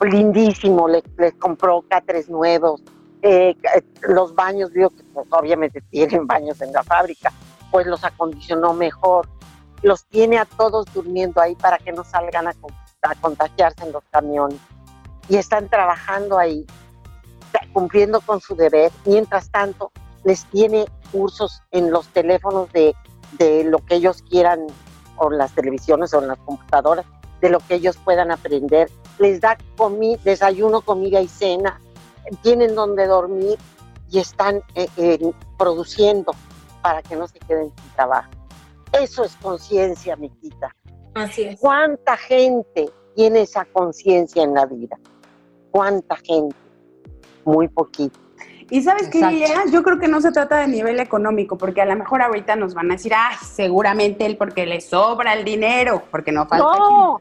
[0.00, 1.02] lindísimo, le,
[1.38, 2.82] compró catres nuevos,
[3.22, 3.54] eh,
[4.02, 7.32] los baños, vio que pues, obviamente tienen baños en la fábrica,
[7.70, 9.28] pues los acondicionó mejor,
[9.82, 12.54] los tiene a todos durmiendo ahí para que no salgan a,
[13.02, 14.58] a contagiarse en los camiones.
[15.28, 16.66] Y están trabajando ahí,
[17.72, 18.90] cumpliendo con su deber.
[19.04, 19.92] Mientras tanto,
[20.24, 22.94] les tiene cursos en los teléfonos de,
[23.38, 24.66] de lo que ellos quieran,
[25.16, 27.06] o en las televisiones o en las computadoras,
[27.40, 28.90] de lo que ellos puedan aprender.
[29.18, 29.56] Les da
[30.24, 31.80] desayuno, comida y cena.
[32.42, 33.58] Tienen donde dormir
[34.10, 36.32] y están eh, produciendo
[36.82, 38.30] para que no se queden sin trabajo.
[38.92, 40.74] Eso es conciencia, Miquita.
[41.58, 44.98] ¿Cuánta gente tiene esa conciencia en la vida?
[45.70, 46.56] ¿Cuánta gente?
[47.44, 48.18] Muy poquito.
[48.70, 51.84] Y sabes qué, Lilia, yo creo que no se trata de nivel económico, porque a
[51.84, 56.04] lo mejor ahorita nos van a decir, ay, seguramente él porque le sobra el dinero,
[56.10, 56.78] porque no falta.
[56.78, 57.18] No.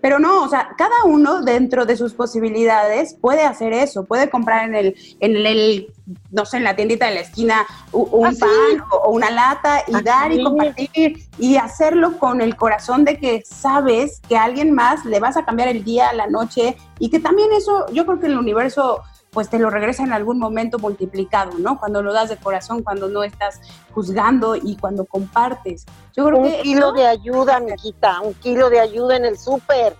[0.00, 4.68] Pero no, o sea, cada uno dentro de sus posibilidades puede hacer eso, puede comprar
[4.68, 5.92] en el, en el
[6.30, 9.94] no sé, en la tiendita de la esquina un, Ah, pan o, una lata y
[9.94, 14.72] Así dar y compartir y hacerlo con el corazón de que sabes que a alguien
[14.72, 18.20] más le vas a cambiar el día, la noche y que también eso, yo creo
[18.20, 21.78] que el universo pues te lo regresa en algún momento multiplicado, ¿no?
[21.78, 23.60] Cuando lo das de corazón, cuando no estás
[23.92, 25.84] juzgando y cuando compartes.
[26.16, 29.94] Yo creo Un que kilo de ayuda, Miquita, un kilo de ayuda en el súper.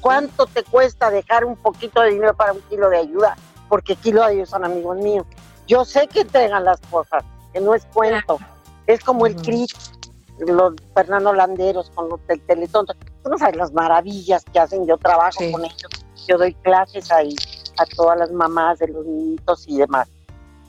[0.00, 3.36] ¿Cuánto te cuesta dejar un poquito de dinero para un kilo de ayuda?
[3.68, 5.26] Porque kilo de ayuda son amigos míos.
[5.66, 8.38] Yo sé que entregan las cosas, que no es cuento.
[8.86, 9.70] Es como el CRIT,
[10.38, 12.86] los Fernando Landeros con los del Teletón.
[12.86, 14.86] Tú no sabes las maravillas que hacen.
[14.86, 15.52] Yo trabajo Sí.
[15.52, 15.90] con ellos.
[16.26, 17.34] Yo doy clases ahí
[17.80, 20.08] a todas las mamás de los niñitos y demás.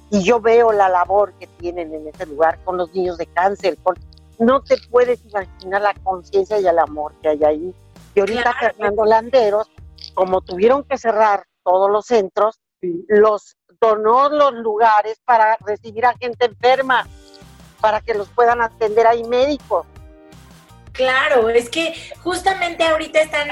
[0.10, 3.78] Y yo veo la labor que tienen en ese lugar con los niños de cáncer.
[3.84, 3.96] Con...
[4.40, 7.76] No te puedes imaginar la conciencia y el amor que hay ahí.
[8.16, 8.60] Y ahorita Claro.
[8.60, 9.70] Fernando Landeros,
[10.14, 12.60] como tuvieron que cerrar todos los centros,
[13.08, 17.08] los donó los lugares para recibir a gente enferma,
[17.80, 19.86] para que los puedan atender ahí médicos.
[20.94, 23.48] Claro, es que justamente ahorita están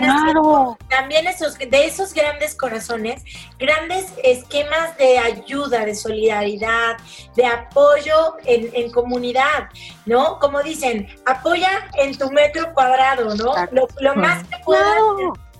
[0.89, 3.23] también esos, de esos grandes corazones,
[3.57, 6.97] grandes esquemas de ayuda, de solidaridad,
[7.35, 9.69] de apoyo en, en comunidad,
[10.05, 10.37] ¿no?
[10.39, 13.53] Como dicen, apoya en tu metro cuadrado, ¿no?
[13.71, 14.99] Lo, lo más que puedas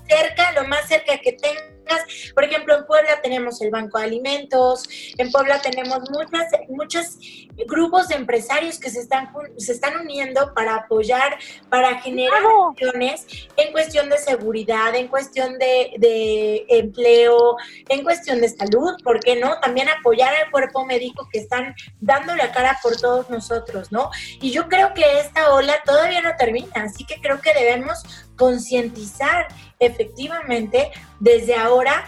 [0.08, 1.63] cerca, lo más cerca que tengas.
[2.34, 7.17] Por ejemplo, en Puebla tenemos el Banco de Alimentos, en Puebla tenemos muchas, muchos
[7.67, 11.38] grupos de empresarios que se están, se están uniendo para apoyar,
[11.69, 12.69] para generar Claro.
[12.69, 13.25] acciones
[13.58, 17.56] en cuestión de seguridad, en cuestión de, de empleo,
[17.89, 19.60] en cuestión de salud, ¿por qué no?
[19.60, 24.10] También apoyar al cuerpo médico que están dando la cara por todos nosotros, ¿no?
[24.41, 28.04] Y yo creo que esta ola todavía no termina, así que creo que debemos
[28.38, 29.47] concientizar
[29.80, 32.06] efectivamente desde ahora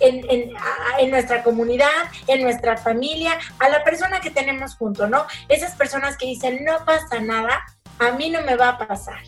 [0.00, 0.52] en, en-
[0.98, 1.88] en nuestra comunidad,
[2.26, 5.24] en nuestra familia, a la persona que tenemos junto, ¿no?
[5.48, 7.64] Esas personas que dicen, no pasa nada,
[7.98, 9.20] a mí no me va a pasar.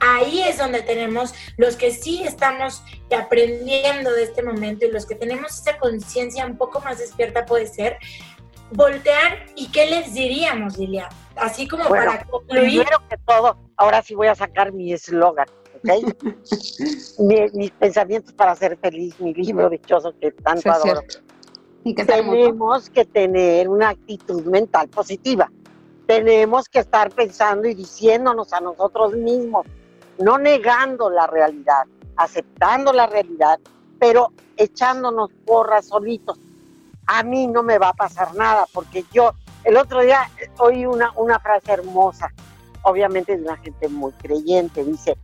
[0.00, 2.82] Ahí es donde tenemos los que sí estamos
[3.16, 7.66] aprendiendo de este momento y los que tenemos esa conciencia un poco más despierta puede
[7.66, 7.98] ser,
[8.72, 11.08] voltear y qué les diríamos, Lilia.
[11.36, 12.64] Así como Bueno, para concluir.
[12.82, 15.46] Primero que todo, ahora sí voy a sacar mi eslogan,
[15.84, 16.14] ¿ok?
[17.18, 21.02] Mi- mis pensamientos para ser feliz, mi libro dichoso que tanto Sí, adoro.
[21.84, 22.04] Y que.
[22.04, 25.50] Tenemos que tener una actitud mental positiva.
[26.06, 29.66] Tenemos que estar pensando y diciéndonos a nosotros mismos,
[30.18, 31.84] no negando la realidad,
[32.16, 33.60] aceptando la realidad,
[33.98, 36.38] pero echándonos porras solitos.
[37.06, 39.32] A mí no me va a pasar nada, porque yo
[39.64, 42.32] el otro día oí una, una frase hermosa,
[42.82, 45.16] obviamente de una gente muy creyente, dice,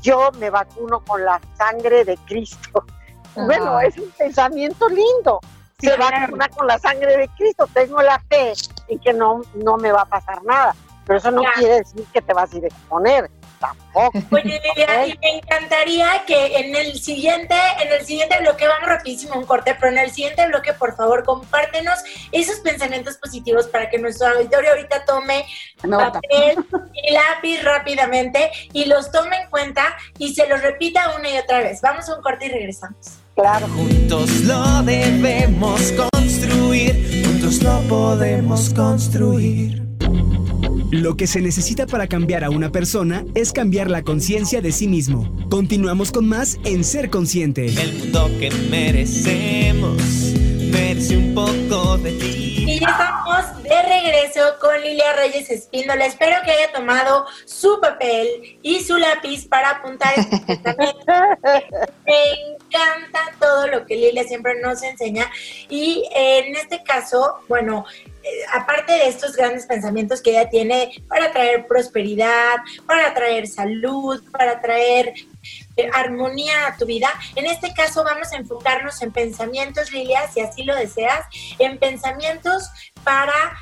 [0.00, 2.84] yo me vacuno con la sangre de Cristo.
[3.34, 5.40] Bueno, es un pensamiento lindo.
[5.80, 7.66] Se vacuna con la sangre de Cristo.
[7.72, 8.52] Tengo la fe
[8.88, 10.76] en que no, no me va a pasar nada.
[11.06, 13.30] Pero eso no quiere decir que te vas a ir a exponer.
[13.62, 14.18] Tampoco.
[14.32, 19.34] Oye, Lilia, y me encantaría que en el siguiente, en el siguiente bloque, vamos rapidísimo
[19.34, 22.00] a un corte, pero en el siguiente bloque, por favor, compártenos
[22.32, 25.46] esos pensamientos positivos para que nuestro auditorio ahorita tome
[25.84, 26.20] Nota.
[26.20, 26.56] papel
[26.92, 31.60] y lápiz rápidamente y los tome en cuenta y se los repita una y otra
[31.60, 31.80] vez.
[31.80, 33.18] Vamos a un corte y regresamos.
[33.36, 33.68] Claro.
[33.68, 39.81] Juntos lo debemos construir, juntos lo podemos construir.
[40.92, 44.88] Lo que se necesita para cambiar a una persona es cambiar la conciencia de sí
[44.88, 45.34] mismo.
[45.48, 47.64] Continuamos con más en Ser Consciente.
[47.64, 49.96] El mundo que merecemos
[50.70, 52.61] merece un poco de ti.
[52.82, 56.04] Y estamos de regreso con Lilia Reyes Espíndola.
[56.04, 60.64] Espero que haya tomado su papel y su lápiz para apuntar este
[62.04, 65.30] Me encanta todo lo que Lilia siempre nos enseña.
[65.68, 67.84] Y en este caso, bueno,
[68.24, 74.20] eh, aparte de estos grandes pensamientos que ella tiene para traer prosperidad, para traer salud,
[74.32, 75.61] para traer eh,
[75.92, 77.08] armonía a tu vida.
[77.36, 81.24] En este caso vamos a enfocarnos en pensamientos, Lilia, si así lo deseas,
[81.58, 82.68] en pensamientos
[83.04, 83.56] para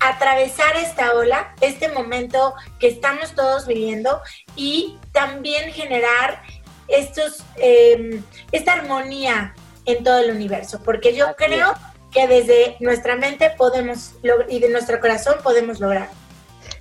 [0.00, 4.20] atravesar esta ola, este momento que estamos todos viviendo
[4.56, 6.42] y también generar
[6.88, 11.74] estos, em, esta armonía en todo el universo, porque yo creo
[12.12, 14.14] que desde nuestra mente podemos
[14.48, 16.10] y de nuestro corazón podemos lograr.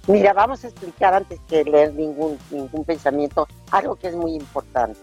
[0.08, 5.00] Mira, vamos a explicar antes que leer ningún, ningún pensamiento algo que es muy importante.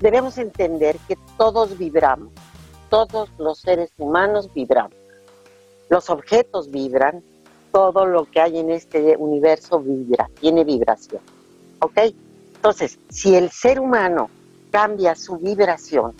[0.00, 2.32] Debemos entender que todos vibramos,
[2.90, 4.96] todos los seres humanos vibramos.
[5.88, 7.22] Los objetos vibran,
[7.72, 11.22] todo lo que hay en este universo vibra, tiene vibración.
[11.80, 11.98] ¿Ok?
[12.56, 14.30] Entonces, si el ser humano
[14.70, 16.14] cambia su vibración,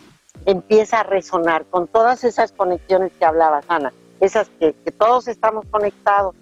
[0.47, 6.37] empieza a resonar con todas esas conexiones que hablaba Ana, esas que todos estamos conectados,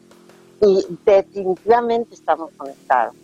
[0.63, 3.15] y definitivamente estamos conectados.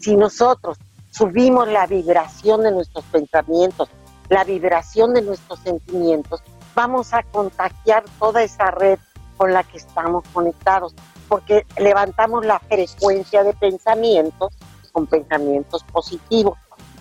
[0.00, 0.78] Si nosotros
[1.10, 3.88] subimos la vibración de nuestros pensamientos,
[4.28, 6.40] la vibración de nuestros sentimientos,
[6.74, 8.98] vamos a contagiar toda esa red
[9.36, 10.94] con la que estamos conectados,
[11.28, 14.54] porque levantamos la frecuencia de pensamientos
[14.92, 16.56] con pensamientos positivos,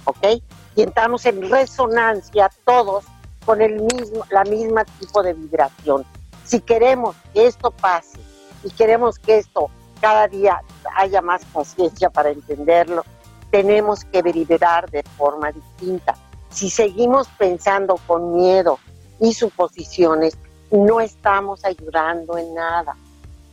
[0.05, 0.41] ¿ok?
[0.75, 3.05] Y entramos en resonancia todos
[3.45, 6.03] con el mismo, la misma tipo de vibración.
[6.45, 8.19] Si queremos que esto pase
[8.63, 9.69] y queremos que esto
[10.03, 10.61] cada día
[10.97, 13.05] haya más conciencia para entenderlo,
[13.51, 16.17] tenemos que vibrar de forma distinta.
[16.49, 18.79] Si seguimos pensando con miedo
[19.21, 20.37] y suposiciones,
[20.71, 22.97] no estamos ayudando en nada.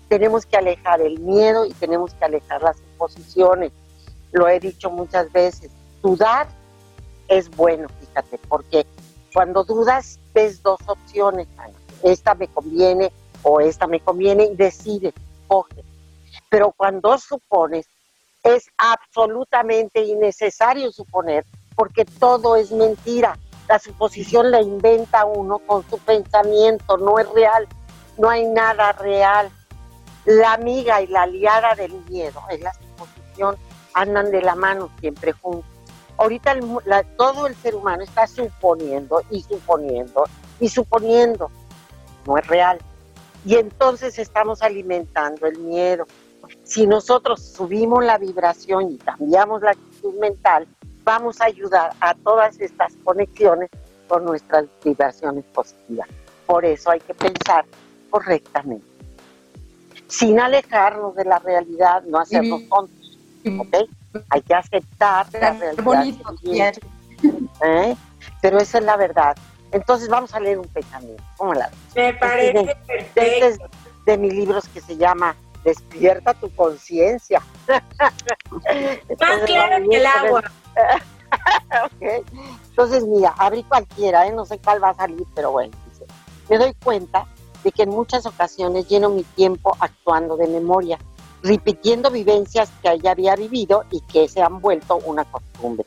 [0.08, 3.70] Tenemos que alejar el miedo y tenemos que alejar las suposiciones.
[4.32, 5.70] Lo he dicho muchas veces,
[6.02, 6.48] dudar
[7.28, 8.84] es bueno, fíjate, porque
[9.32, 11.46] cuando dudas ves dos opciones,
[12.02, 13.12] esta me conviene
[13.44, 15.14] o esta me conviene y decide,
[15.46, 15.84] coge.
[16.50, 17.86] Pero cuando supones,
[18.42, 21.44] es absolutamente innecesario suponer,
[21.74, 23.38] porque todo es mentira.
[23.68, 27.68] La suposición la inventa uno con su pensamiento, no es real,
[28.18, 29.50] no hay nada real.
[30.24, 33.56] La amiga y la aliada del miedo es la suposición,
[33.94, 35.70] andan de la mano siempre juntos.
[36.18, 36.54] Ahorita
[37.16, 40.24] todo el ser humano está suponiendo y suponiendo
[40.58, 41.50] y suponiendo,
[42.26, 42.78] no es real.
[43.44, 46.06] Y entonces estamos alimentando el miedo.
[46.64, 50.66] Si nosotros subimos la vibración y cambiamos la actitud mental,
[51.04, 53.70] vamos a ayudar a todas estas conexiones
[54.08, 56.08] con nuestras vibraciones positivas.
[56.46, 57.64] Por eso hay que pensar
[58.10, 58.84] correctamente,
[60.08, 63.18] sin alejarnos de la realidad, no hacernos tontos,
[63.58, 63.88] ¿ok?
[64.30, 65.84] Hay que aceptar la realidad.
[65.84, 66.34] Bonito,
[67.64, 67.96] ¿eh?
[68.42, 69.36] Pero esa es la verdad.
[69.72, 71.22] Entonces vamos a leer un pensamiento.
[71.36, 73.20] ¿Cómo la Me parece este perfecto.
[73.20, 73.58] Este es
[74.06, 77.42] de mis libros que se llama despierta tu conciencia.
[77.68, 80.42] Más claro que el agua.
[82.70, 84.32] Entonces, mira, abrí cualquiera, ¿eh?
[84.32, 85.72] no sé cuál va a salir, pero bueno,
[86.48, 87.26] me doy cuenta
[87.62, 90.98] de que en muchas ocasiones lleno mi tiempo actuando de memoria,
[91.42, 95.86] repitiendo vivencias que ya había vivido y que se han vuelto una costumbre.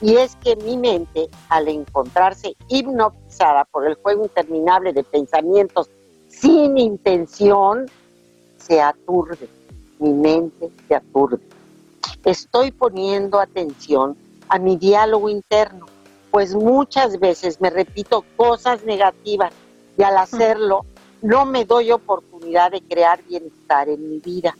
[0.00, 5.90] Y es que mi mente, al encontrarse hipnotizada por el juego interminable de pensamientos
[6.28, 7.86] sin intención,
[8.70, 9.48] se aturde,
[9.98, 11.40] mi mente se aturde.
[12.24, 14.16] Estoy poniendo atención
[14.48, 15.86] a mi diálogo interno,
[16.30, 19.52] pues muchas veces me repito cosas negativas
[19.98, 20.86] y al hacerlo
[21.20, 24.56] no me doy oportunidad de crear bienestar en mi vida.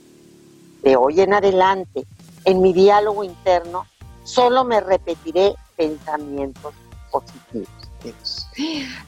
[0.83, 2.03] De hoy en adelante,
[2.43, 3.85] en mi diálogo interno,
[4.25, 6.73] solo me repetiré pensamientos
[7.09, 7.69] positivos.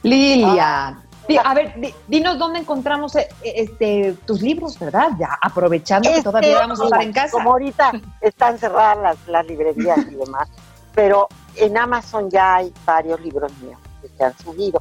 [0.02, 1.03] Lilia,
[1.42, 1.74] a ver,
[2.06, 5.10] dinos dónde encontramos eh, este, tus libros, ¿verdad?
[5.18, 7.32] Ya aprovechando que todavía vamos a estar en casa.
[7.32, 10.48] Como ahorita están cerradas las, librerías y demás,
[10.94, 14.80] pero en Amazon ya hay varios libros míos que se han subido.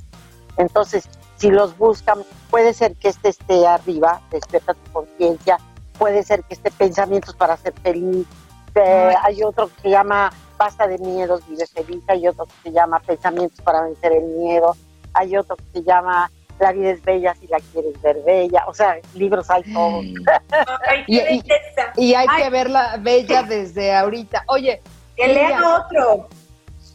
[0.57, 5.57] Entonces, si los buscan, puede ser que este esté arriba, despierta tu conciencia,
[5.97, 8.27] puede ser que esté pensamientos para ser feliz.
[8.75, 12.03] Eh, hay otro que se llama Basta de miedos, vive feliz.
[12.07, 14.75] Hay otro que se llama Pensamientos para vencer el miedo
[15.14, 18.74] hay otro que se llama La vida es bella si la quieres ver bella, o
[18.74, 20.05] sea, libros hay todos.
[21.07, 24.43] y, hay que verla bella desde ahorita.
[24.47, 24.82] Oye,
[25.16, 26.28] que lean otro.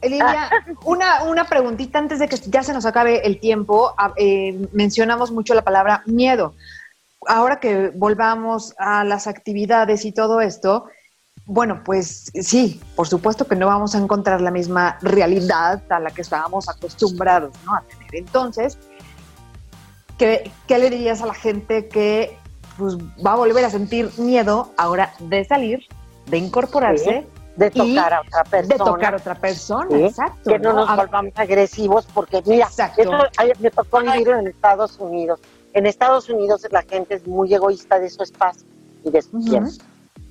[0.03, 0.49] Lilia,
[0.85, 3.95] una, una preguntita antes de que ya se nos acabe el tiempo.
[3.99, 6.55] Ah, eh, mencionamos mucho la palabra miedo.
[7.27, 10.87] ahora que volvamos a las actividades y todo esto,
[11.49, 16.11] bueno, pues sí, por supuesto que no vamos a encontrar la misma realidad a la
[16.11, 17.74] que estábamos acostumbrados ¿no?
[17.74, 18.16] a tener.
[18.16, 18.78] Entonces,
[20.18, 22.36] ¿qué, le dirías a la gente que
[22.76, 25.86] pues, va a volver a sentir miedo ahora de salir,
[26.26, 27.26] de incorporarse?
[27.57, 28.68] de tocar a otra persona.
[28.68, 30.51] De tocar a otra persona, exacto.
[30.51, 33.11] Que no, nos volvamos agresivos, porque mira, eso
[33.59, 35.40] me tocó vivirlo en Estados Unidos.
[35.72, 38.68] En Estados Unidos la gente es muy egoísta de su espacio
[39.03, 39.72] y de su tiempo,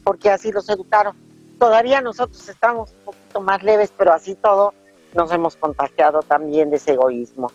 [0.08, 1.18] porque así los educaron.
[1.60, 4.74] Todavía nosotros estamos un poquito más leves, pero así todo
[5.14, 7.52] nos hemos contagiado también de ese egoísmo.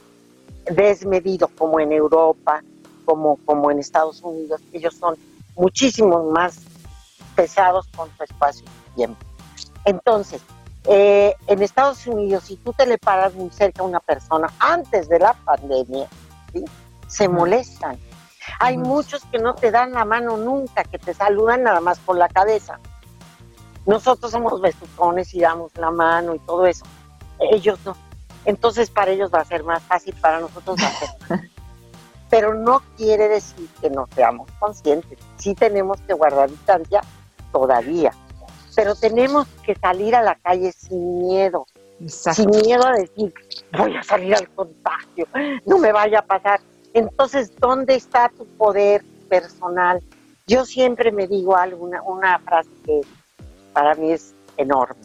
[0.66, 2.62] Desmedido, como en Europa,
[3.06, 5.16] como, como en Estados Unidos, ellos son
[5.56, 6.58] muchísimo más
[7.34, 9.24] pesados con su espacio y tiempo.
[9.86, 10.42] Entonces,
[10.84, 15.08] eh, en Estados Unidos, si tú te le paras muy cerca a una persona antes
[15.08, 16.06] de la pandemia,
[17.08, 17.96] se molestan.
[18.62, 22.16] Hay muchos que no te dan la mano nunca, que te saludan nada más por
[22.16, 22.78] la cabeza.
[23.86, 26.84] Nosotros somos besucones y damos la mano y todo eso.
[27.38, 27.96] Ellos no.
[28.44, 31.50] Entonces para ellos va a ser más fácil, para nosotros va a ser
[32.30, 35.18] Pero no quiere decir que no seamos conscientes.
[35.36, 37.02] Sí tenemos que guardar distancia
[37.52, 38.12] todavía
[38.74, 41.66] pero tenemos que salir a la calle sin miedo,
[42.06, 43.32] sin miedo a decir,
[43.76, 45.26] voy a salir al contagio,
[45.66, 46.60] no me vaya a pasar.
[46.94, 50.02] Entonces, ¿dónde está tu poder personal?
[50.46, 53.00] Yo siempre me digo algo, una, frase que
[53.72, 55.00] para mí es enorme.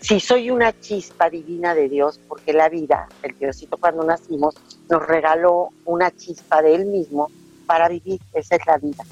[0.00, 4.54] Si soy una chispa divina de Dios, porque la vida, el Diosito cuando nacimos,
[4.88, 7.30] nos regaló una chispa de Él mismo
[7.66, 9.04] para vivir, esa es la vida.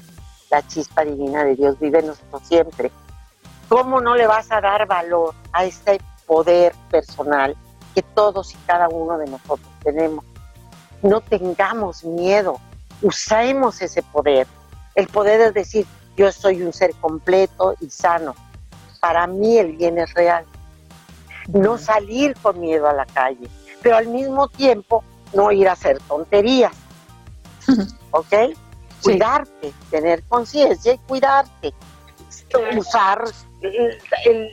[0.49, 2.89] La chispa divina de Dios vive en nosotros siempre
[3.69, 7.55] ¿Cómo no le vas a dar valor a ese poder personal
[7.93, 10.23] que todos y cada uno de nosotros tenemos?
[11.01, 12.59] No tengamos miedo,
[13.01, 14.47] usemos ese poder.
[14.95, 15.85] El poder es decir,
[16.15, 18.35] yo soy un ser completo y sano.
[18.99, 20.45] Para mí el bien es real.
[21.49, 23.47] No salir con miedo a la calle,
[23.81, 26.73] pero al mismo tiempo no ir a hacer tonterías.
[28.11, 28.33] ¿Ok?
[29.03, 31.73] Cuidarte, tener conciencia y cuidarte.
[32.75, 33.23] Usar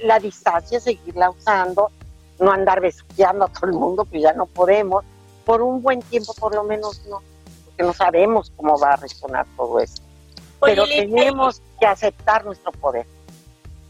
[0.04, 1.90] la distancia, seguirla usando,
[2.38, 5.04] no andar besuqueando a todo el mundo, que ya no podemos,
[5.44, 7.22] por un buen tiempo por lo menos no,
[7.64, 10.02] porque no sabemos cómo va a resonar todo esto.
[10.60, 13.06] Pero tenemos que aceptar nuestro poder.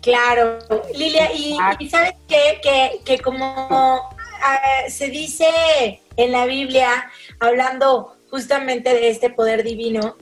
[0.00, 0.58] Claro,
[0.94, 1.56] Lilia, y,
[1.88, 2.60] sabes qué?
[2.62, 3.46] que, que como
[4.42, 10.16] ah, se dice en la Biblia, hablando justamente de este poder divino,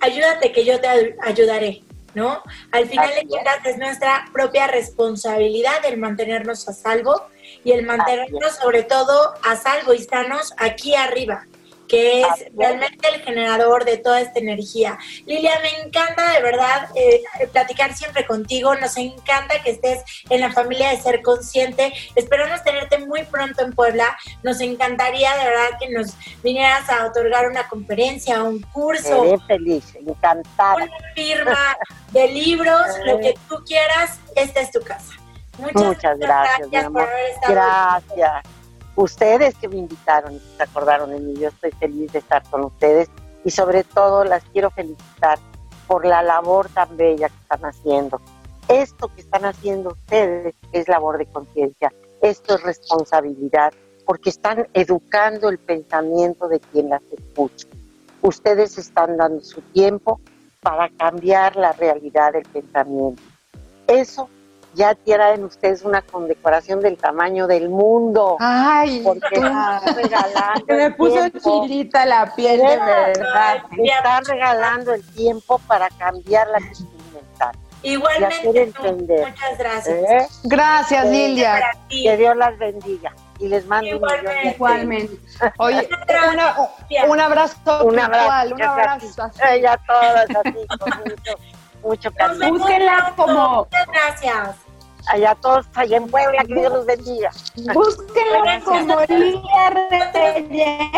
[0.00, 1.82] ayúdate que yo te ayudaré.
[2.14, 2.42] ¿no?
[2.72, 7.22] Al final de cuentas es nuestra propia responsabilidad el mantenernos a salvo
[7.64, 11.46] y el mantenernos sobre todo a salvo y sanos aquí arriba
[11.88, 14.98] que es realmente el generador de toda esta energía.
[15.26, 17.22] Lilia, me encanta de verdad eh,
[17.52, 22.98] platicar siempre contigo, nos encanta que estés en la familia de Ser Consciente, esperamos tenerte
[22.98, 28.42] muy pronto en Puebla, nos encantaría de verdad que nos vinieras a otorgar una conferencia,
[28.42, 29.24] un curso.
[29.24, 30.76] Seré feliz, encantada.
[30.76, 31.76] Una firma
[32.12, 35.14] de libros, lo que tú quieras, esta es tu casa.
[35.58, 38.58] Muchas, gracias, gracias haber estado Gracias
[38.98, 41.34] ustedes que me invitaron y se acordaron de mí.
[41.38, 43.08] Yo estoy feliz de estar con ustedes
[43.44, 45.38] y sobre todo las quiero felicitar
[45.86, 48.20] por la labor tan bella que están haciendo.
[48.66, 53.72] Esto que están haciendo ustedes es labor de conciencia, esto es responsabilidad,
[54.04, 57.68] porque están educando el pensamiento de quien las escucha.
[58.20, 60.20] Ustedes están dando su tiempo
[60.60, 63.22] para cambiar la realidad del pensamiento.
[63.86, 64.28] Eso
[64.78, 68.36] ya tienen ustedes una condecoración del tamaño del mundo.
[68.38, 70.64] Ay, porque están regalando.
[70.68, 73.56] me puso chilita la piel de verdad.
[73.76, 77.56] Están regalando el tiempo para cambiar la actitud mental.
[77.82, 79.88] Igualmente, muchas gracias.
[79.88, 80.28] ¿Eh?
[80.44, 81.60] Gracias, Lilia.
[81.88, 84.42] Que Dios las bendiga y les mando igualmente.
[84.42, 85.16] un Igualmente.
[85.58, 85.88] Oye,
[87.08, 89.30] un abrazo un abrazo, un abrazo.
[89.50, 91.32] Ella todas así, con mucho,
[91.82, 92.48] mucho cariño.
[92.50, 93.64] Búsquenla como...
[93.64, 94.67] Muchas gracias
[95.08, 97.30] allá todos allá en Puebla, que Dios los bendiga.
[97.74, 100.90] Búsquenla como Lilia Reyes,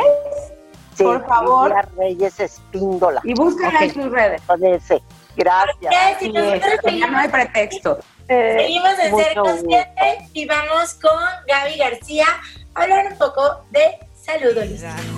[0.96, 1.68] por favor.
[1.68, 3.20] Lilia Reyes Espíndola.
[3.24, 4.42] Y búsquenla en sus redes.
[4.46, 5.02] Con ese.
[5.36, 5.94] Gracias.
[6.20, 7.98] ya no hay pretexto.
[8.28, 12.26] Eh, Seguimos en Ser Consciente y vamos con Gaby García
[12.74, 14.56] a hablar un poco de salud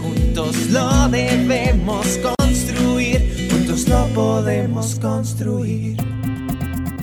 [0.00, 6.11] Juntos lo debemos construir, juntos lo podemos construir.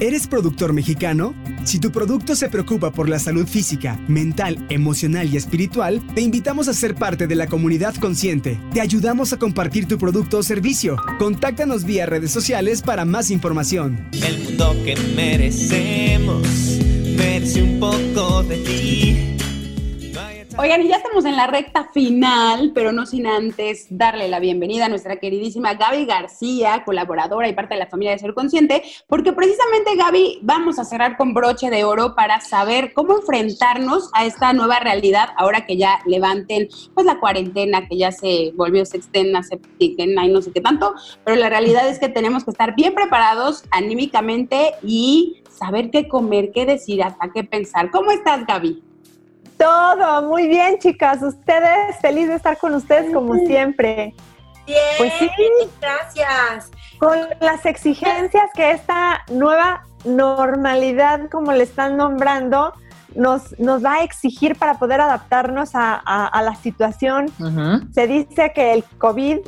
[0.02, 1.36] ¿Eres productor mexicano?
[1.66, 6.70] Si tu producto se preocupa por la salud física, mental, emocional y espiritual, te invitamos
[6.70, 8.58] a ser parte de la comunidad consciente.
[8.74, 10.96] Te ayudamos a compartir tu producto o servicio.
[11.18, 14.08] Contáctanos vía redes sociales para más información.
[14.14, 16.48] El mundo que merecemos
[17.18, 19.39] merece un poco de ti.
[20.62, 24.88] Oigan, y ya estamos en la recta final, pero no sin antes darle la bienvenida
[24.88, 29.32] a nuestra queridísima Gaby García, colaboradora y parte de la familia de Ser Consciente, porque
[29.32, 34.52] precisamente Gaby vamos a cerrar con broche de oro para saber cómo enfrentarnos a esta
[34.52, 40.26] nueva realidad ahora que ya levanten pues la cuarentena, que ya se volvió sextena, septena
[40.26, 40.94] y no sé qué tanto,
[41.24, 46.52] pero la realidad es que tenemos que estar bien preparados anímicamente y saber qué comer,
[46.54, 47.92] qué decir, hasta qué pensar.
[47.92, 48.89] ¿Cómo estás, Gaby?
[49.60, 51.22] Todo, muy bien, chicas.
[51.22, 54.14] Ustedes, feliz de estar con ustedes como siempre.
[54.66, 55.30] Bien, Pues sí.
[55.82, 56.72] gracias.
[56.98, 62.74] Con las exigencias que esta nueva normalidad, como le están nombrando,
[63.16, 67.26] nos, nos va a exigir para poder adaptarnos a, a- a la situación.
[67.94, 69.40] Se dice que el COVID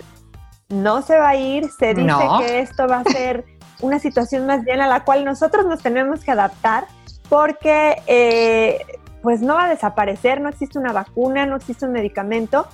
[0.69, 2.39] no se va a ir, se dice No.
[2.39, 3.45] que esto va a ser
[3.81, 6.85] una situación más bien a la cual nosotros nos tenemos que adaptar
[7.29, 8.85] porque eh,
[9.21, 12.67] pues no va a desaparecer, no existe una vacuna, no existe un medicamento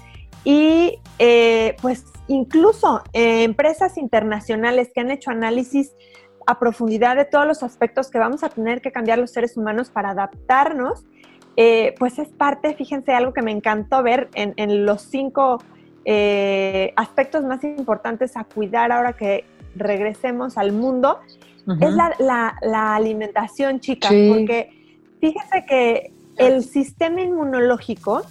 [0.43, 5.93] y eh, pues incluso eh, empresas internacionales que han hecho análisis
[6.45, 9.89] a profundidad de todos los aspectos que vamos a tener que cambiar los seres humanos
[9.89, 11.05] para adaptarnos,
[11.57, 15.57] eh, pues es parte, fíjense, algo que me encantó ver en, en los cinco
[16.95, 19.43] aspectos más importantes a cuidar ahora que
[19.75, 21.19] regresemos al mundo,
[21.81, 24.29] es la, la- la alimentación, chicas, Sí.
[24.33, 24.69] porque
[25.19, 28.23] fíjense que el sistema inmunológico,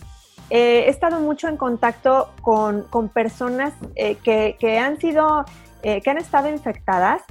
[0.51, 5.45] eh, he estado mucho en contacto con, con personas eh, que, que han sido,
[5.83, 7.23] eh, que han estado infectadas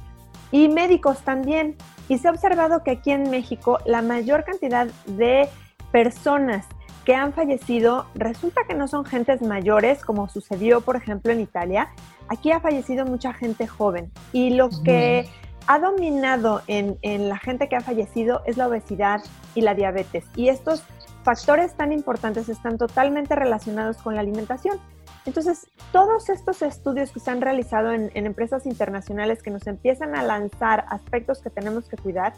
[0.51, 1.75] y médicos también.
[2.07, 5.49] Y se ha observado que aquí en México la mayor cantidad de
[5.91, 6.65] personas
[7.05, 11.89] que han fallecido resulta que no son gentes mayores, como sucedió, por ejemplo, en Italia.
[12.27, 14.11] Aquí ha fallecido mucha gente joven.
[14.33, 15.29] Y lo que
[15.67, 16.97] ha dominado en,
[17.29, 19.21] la gente que ha fallecido es la obesidad
[19.55, 20.25] y la diabetes.
[20.35, 20.83] Y estos
[21.23, 24.79] factores tan importantes están totalmente relacionados con la alimentación.
[25.25, 30.15] Entonces, todos estos estudios que se han realizado en, en empresas internacionales que nos empiezan
[30.15, 32.33] a lanzar aspectos que tenemos que cuidar,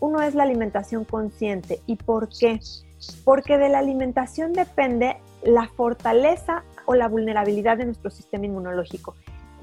[0.00, 1.80] uno es la alimentación consciente.
[1.86, 2.60] ¿Y por qué?
[3.24, 9.14] Porque de la alimentación depende la fortaleza o la vulnerabilidad de nuestro sistema inmunológico.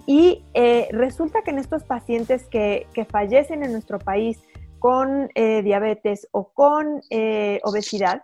[0.05, 4.39] Y eh, resulta que en estos pacientes que, que fallecen en nuestro país
[4.79, 8.23] con eh, diabetes o con eh, obesidad,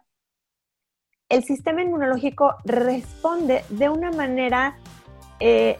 [1.30, 4.76] el sistema inmunológico responde de una manera
[5.40, 5.78] eh,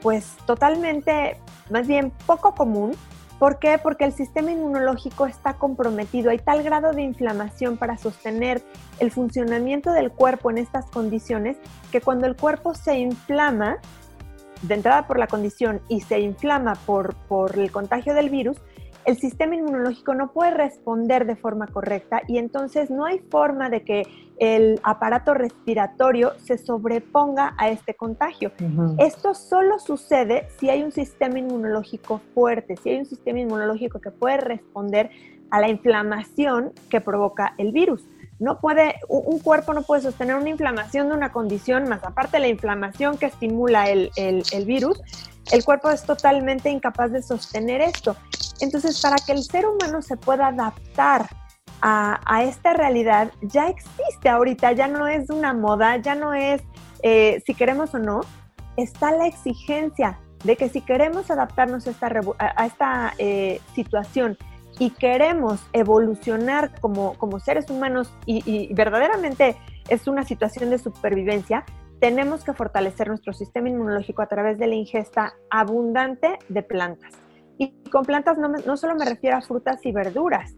[0.00, 1.36] pues totalmente,
[1.70, 2.92] más bien poco común.
[3.40, 3.78] ¿Por qué?
[3.78, 6.30] Porque el sistema inmunológico está comprometido.
[6.30, 8.62] Hay tal grado de inflamación para sostener
[8.98, 11.56] el funcionamiento del cuerpo en estas condiciones
[11.90, 13.78] que cuando el cuerpo se inflama,
[14.62, 18.58] de entrada por la condición y se inflama por, por el contagio del virus,
[19.04, 23.82] el sistema inmunológico no puede responder de forma correcta y entonces no hay forma de
[23.82, 24.02] que
[24.38, 28.52] el aparato respiratorio se sobreponga a este contagio.
[28.98, 34.10] Esto solo sucede si hay un sistema inmunológico fuerte, si hay un sistema inmunológico que
[34.10, 35.10] puede responder
[35.50, 38.06] a la inflamación que provoca el virus.
[38.40, 42.48] No puede, un cuerpo no puede sostener una inflamación de una condición, más aparte la
[42.48, 44.98] inflamación que estimula el, el- virus,
[45.52, 48.16] el cuerpo es totalmente incapaz de sostener esto.
[48.60, 51.28] Entonces, para que el ser humano se pueda adaptar
[51.82, 56.62] a, a esta realidad, ya existe ahorita, ya no es una moda, ya no es
[57.02, 58.22] eh, si queremos o no,
[58.78, 64.38] está la exigencia de que si queremos adaptarnos a esta, a esta eh, situación
[64.80, 69.56] y queremos evolucionar como, como seres humanos y, verdaderamente
[69.90, 71.64] es una situación de supervivencia,
[72.00, 77.12] tenemos que fortalecer nuestro sistema inmunológico a través de la ingesta abundante de plantas.
[77.58, 80.54] Y con plantas no, no solo me refiero a frutas y verduras.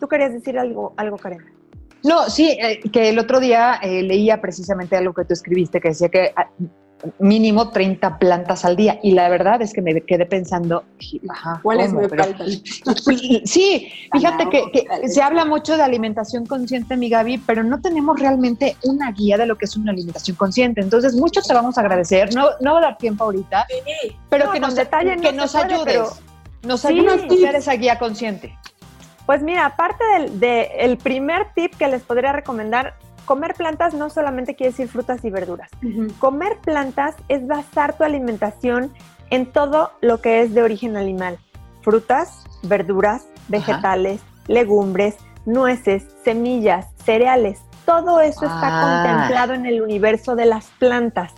[0.00, 1.44] ¿Tú querías decir algo, algo Karen?
[2.02, 5.88] No, sí, eh, que el otro día eh, leía precisamente algo que tú escribiste que
[5.88, 6.48] decía que ah,
[7.18, 10.84] mínimo 30 plantas al día y la verdad es que me quedé pensando,
[11.28, 12.00] ajá, ¿Cuáles ¿cómo?
[12.00, 12.46] me Pero- faltan?
[13.44, 18.18] Sí, fíjate que, que se habla mucho de alimentación consciente, mi Gaby, pero no tenemos
[18.18, 20.80] realmente una guía de lo que es una alimentación consciente.
[20.80, 22.34] Entonces, mucho te vamos a agradecer.
[22.34, 24.16] No, no va a dar tiempo ahorita, Sí.
[24.30, 26.08] pero No, que nos, detalle no que nos puede, ayudes.
[26.62, 26.88] Nos Sí.
[26.88, 28.56] ayudes a hacer esa guía consciente.
[29.26, 32.94] Pues mira, aparte del de el primer tip que les podría recomendar,
[33.26, 35.68] comer plantas no solamente quiere decir frutas y verduras.
[36.18, 38.92] Comer plantas es basar tu alimentación
[39.30, 41.38] en todo lo que es de origen animal.
[41.82, 49.02] Frutas, verduras, vegetales, legumbres, nueces, semillas, cereales, todo eso está Ah.
[49.02, 51.32] contemplado en el universo de las plantas.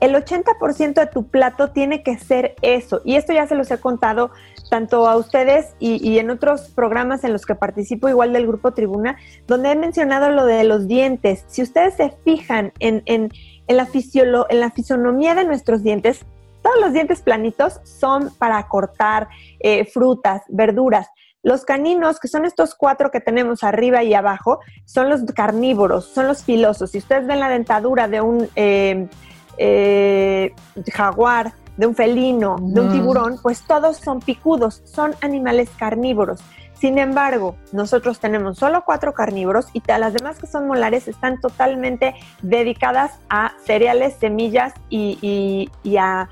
[0.00, 3.00] El 80% de tu plato tiene que ser eso.
[3.04, 4.30] Y esto ya se los he contado
[4.70, 8.72] tanto a ustedes y, y en otros programas en los que participo, igual del Grupo
[8.72, 11.44] Tribuna, donde he mencionado lo de los dientes.
[11.48, 13.30] Si ustedes se fijan en, en-
[13.66, 16.24] en la, fisiolo- en la fisonomía de nuestros dientes,
[16.62, 19.28] todos los dientes planitos son para cortar
[19.60, 21.08] eh, frutas, verduras.
[21.42, 26.26] Los caninos, que son estos cuatro que tenemos arriba y abajo, son los carnívoros, son
[26.26, 26.90] los filosos.
[26.90, 29.08] Si ustedes ven la dentadura de un eh,
[29.56, 30.52] eh,
[30.92, 36.40] jaguar, de un felino, de un tiburón, pues todos son picudos, son animales carnívoros.
[36.74, 41.40] Sin embargo, nosotros tenemos solo cuatro carnívoros y todas las demás que son molares están
[41.40, 46.28] totalmente dedicadas a cereales, semillas y, y- y a,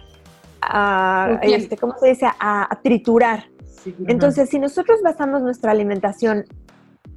[1.43, 2.27] este, ¿cómo se dice?
[2.27, 3.45] A- a triturar.
[4.07, 6.45] Entonces, si nosotros basamos nuestra alimentación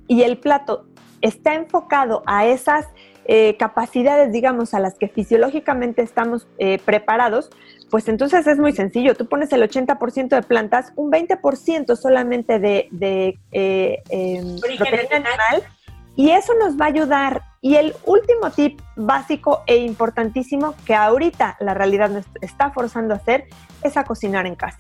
[0.08, 0.86] y el plato
[1.22, 2.86] está enfocado a esas
[3.34, 7.50] eh, capacidades, digamos, a las que fisiológicamente estamos eh, preparados,
[7.90, 9.16] pues entonces es muy sencillo.
[9.16, 15.64] Tú pones el 80% de plantas, un 20% solamente de, de, eh, em, proteína animal.
[16.18, 17.42] y eso nos va a ayudar.
[17.62, 23.18] Y el último tip básico e importantísimo que ahorita la realidad nos está forzando a
[23.18, 23.46] hacer
[23.82, 24.80] es a cocinar en casa.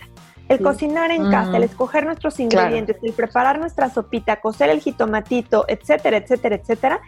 [0.49, 0.64] El Sí.
[0.66, 1.32] cocinar en Mm.
[1.32, 2.43] casa, el escoger nuestros Claro.
[2.49, 6.99] ingredientes, el preparar nuestra sopita, cocer el jitomatito, etcétera, etcétera, etcétera,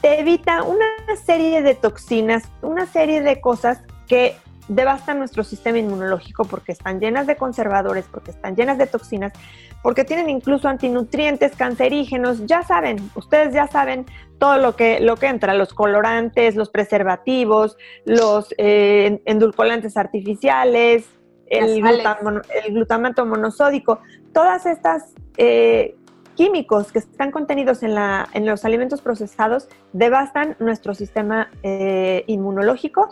[0.00, 0.86] te evita una
[1.24, 4.36] serie de toxinas, una serie de cosas que
[4.68, 9.32] devastan nuestro sistema inmunológico porque están llenas de conservadores, porque están llenas de toxinas,
[9.82, 14.06] porque tienen incluso antinutrientes, cancerígenos, ya saben, ustedes ya saben
[14.38, 21.06] todo lo que, lo que entra, los colorantes, los preservativos, los eh, endulcorantes artificiales,
[21.46, 24.00] el, el glutamato monosódico,
[24.32, 25.94] todas estas eh,
[26.36, 33.08] químicos que están contenidos en, la, en los alimentos procesados devastan nuestro sistema eh, inmunológico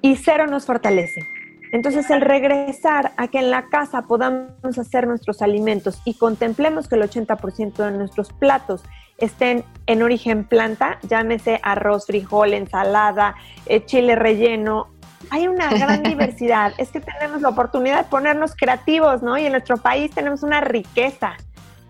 [0.00, 1.26] y cero nos fortalece.
[1.72, 6.94] Entonces, el regresar a que en la casa podamos hacer nuestros alimentos y contemplemos que
[6.94, 8.84] el 80% de nuestros platos
[9.18, 13.34] estén en origen planta, llámese arroz, frijol, ensalada,
[13.66, 14.94] eh, chile relleno,
[15.30, 16.72] hay una gran diversidad.
[16.78, 19.36] Es que tenemos la oportunidad de ponernos creativos, ¿no?
[19.38, 21.36] Y en nuestro país tenemos una riqueza.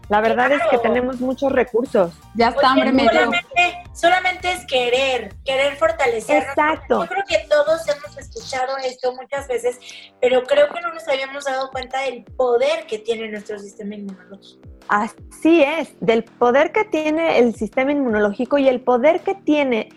[0.08, 2.12] La verdad es que tenemos muchos recursos.
[2.34, 6.48] Ya está, hambre solamente, solamente es querer, querer fortalecernos.
[6.48, 7.02] Exacto.
[7.02, 9.78] Yo creo que todos hemos escuchado esto muchas veces,
[10.20, 14.60] pero creo que no nos habíamos dado cuenta del poder que tiene nuestro sistema inmunológico.
[14.88, 19.88] Así es, del poder que tiene el sistema inmunológico y el poder que tiene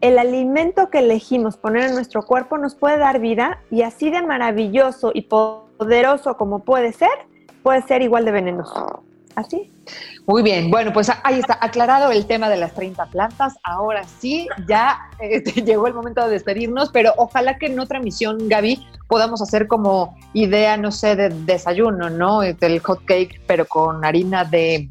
[0.00, 4.20] el alimento que elegimos poner en nuestro cuerpo nos puede dar vida y así de
[4.20, 7.12] maravilloso y poderoso como puede ser,
[7.62, 9.04] puede ser igual de venenoso.
[9.34, 9.72] Así.
[10.26, 13.54] Muy bien, bueno, pues ahí está aclarado el tema de las 30 plantas.
[13.64, 18.48] Ahora sí, ya este, llegó el momento de despedirnos, pero ojalá que en otra misión,
[18.48, 22.40] Gaby, podamos hacer como idea, no sé, de desayuno, ¿no?
[22.40, 24.88] Del hot cake, pero con harina de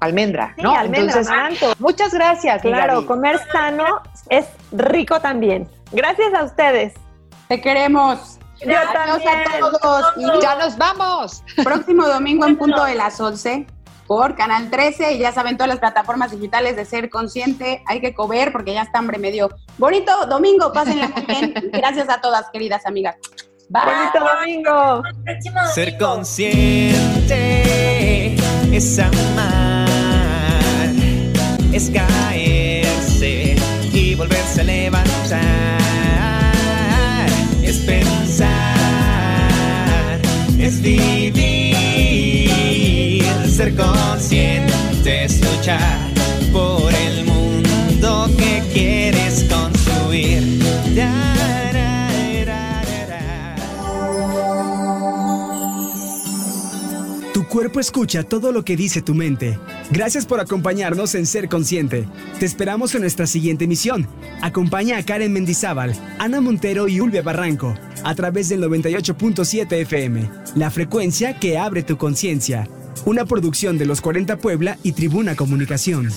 [0.00, 0.74] almendra, Sí, ¿no?
[0.74, 1.72] almendra, amaranto.
[1.78, 2.62] muchas gracias.
[2.62, 3.06] Claro, Gaby.
[3.06, 3.84] comer sano
[4.28, 5.68] es rico también.
[5.92, 6.94] Gracias a ustedes.
[7.48, 8.39] Te queremos.
[8.62, 9.28] Yo Adiós también.
[9.64, 10.04] a todos.
[10.16, 11.42] Y Ya nos vamos.
[11.64, 13.66] próximo domingo en punto de las 11
[14.06, 17.82] por Canal 13 y ya saben todas las plataformas digitales de Ser Consciente.
[17.86, 19.50] Hay que comer porque ya está hambre medio.
[19.78, 21.54] Bonito domingo, pásenla muy bien.
[21.72, 23.16] Gracias a todas, queridas amigas.
[23.68, 23.82] Bye.
[23.84, 25.02] Bonito domingo.
[25.72, 28.34] Ser consciente
[28.76, 29.86] es amar,
[31.72, 33.54] es caerse
[33.92, 35.40] y volverse a levantar,
[37.62, 38.19] es pensar,
[40.70, 41.74] es vivir.
[43.48, 46.09] Ser consciente es luchar
[57.50, 59.58] cuerpo escucha todo lo que dice tu mente.
[59.90, 62.08] Gracias por acompañarnos en Ser Consciente.
[62.38, 64.06] Te esperamos en nuestra siguiente emisión.
[64.40, 67.74] Acompaña a Karen Mendizábal, Ana Montero y Ulvia Barranco
[68.04, 72.68] a través del 98.7 FM, la frecuencia que abre tu conciencia.
[73.04, 76.08] Una producción de los 40 Puebla y Tribuna Comunicación.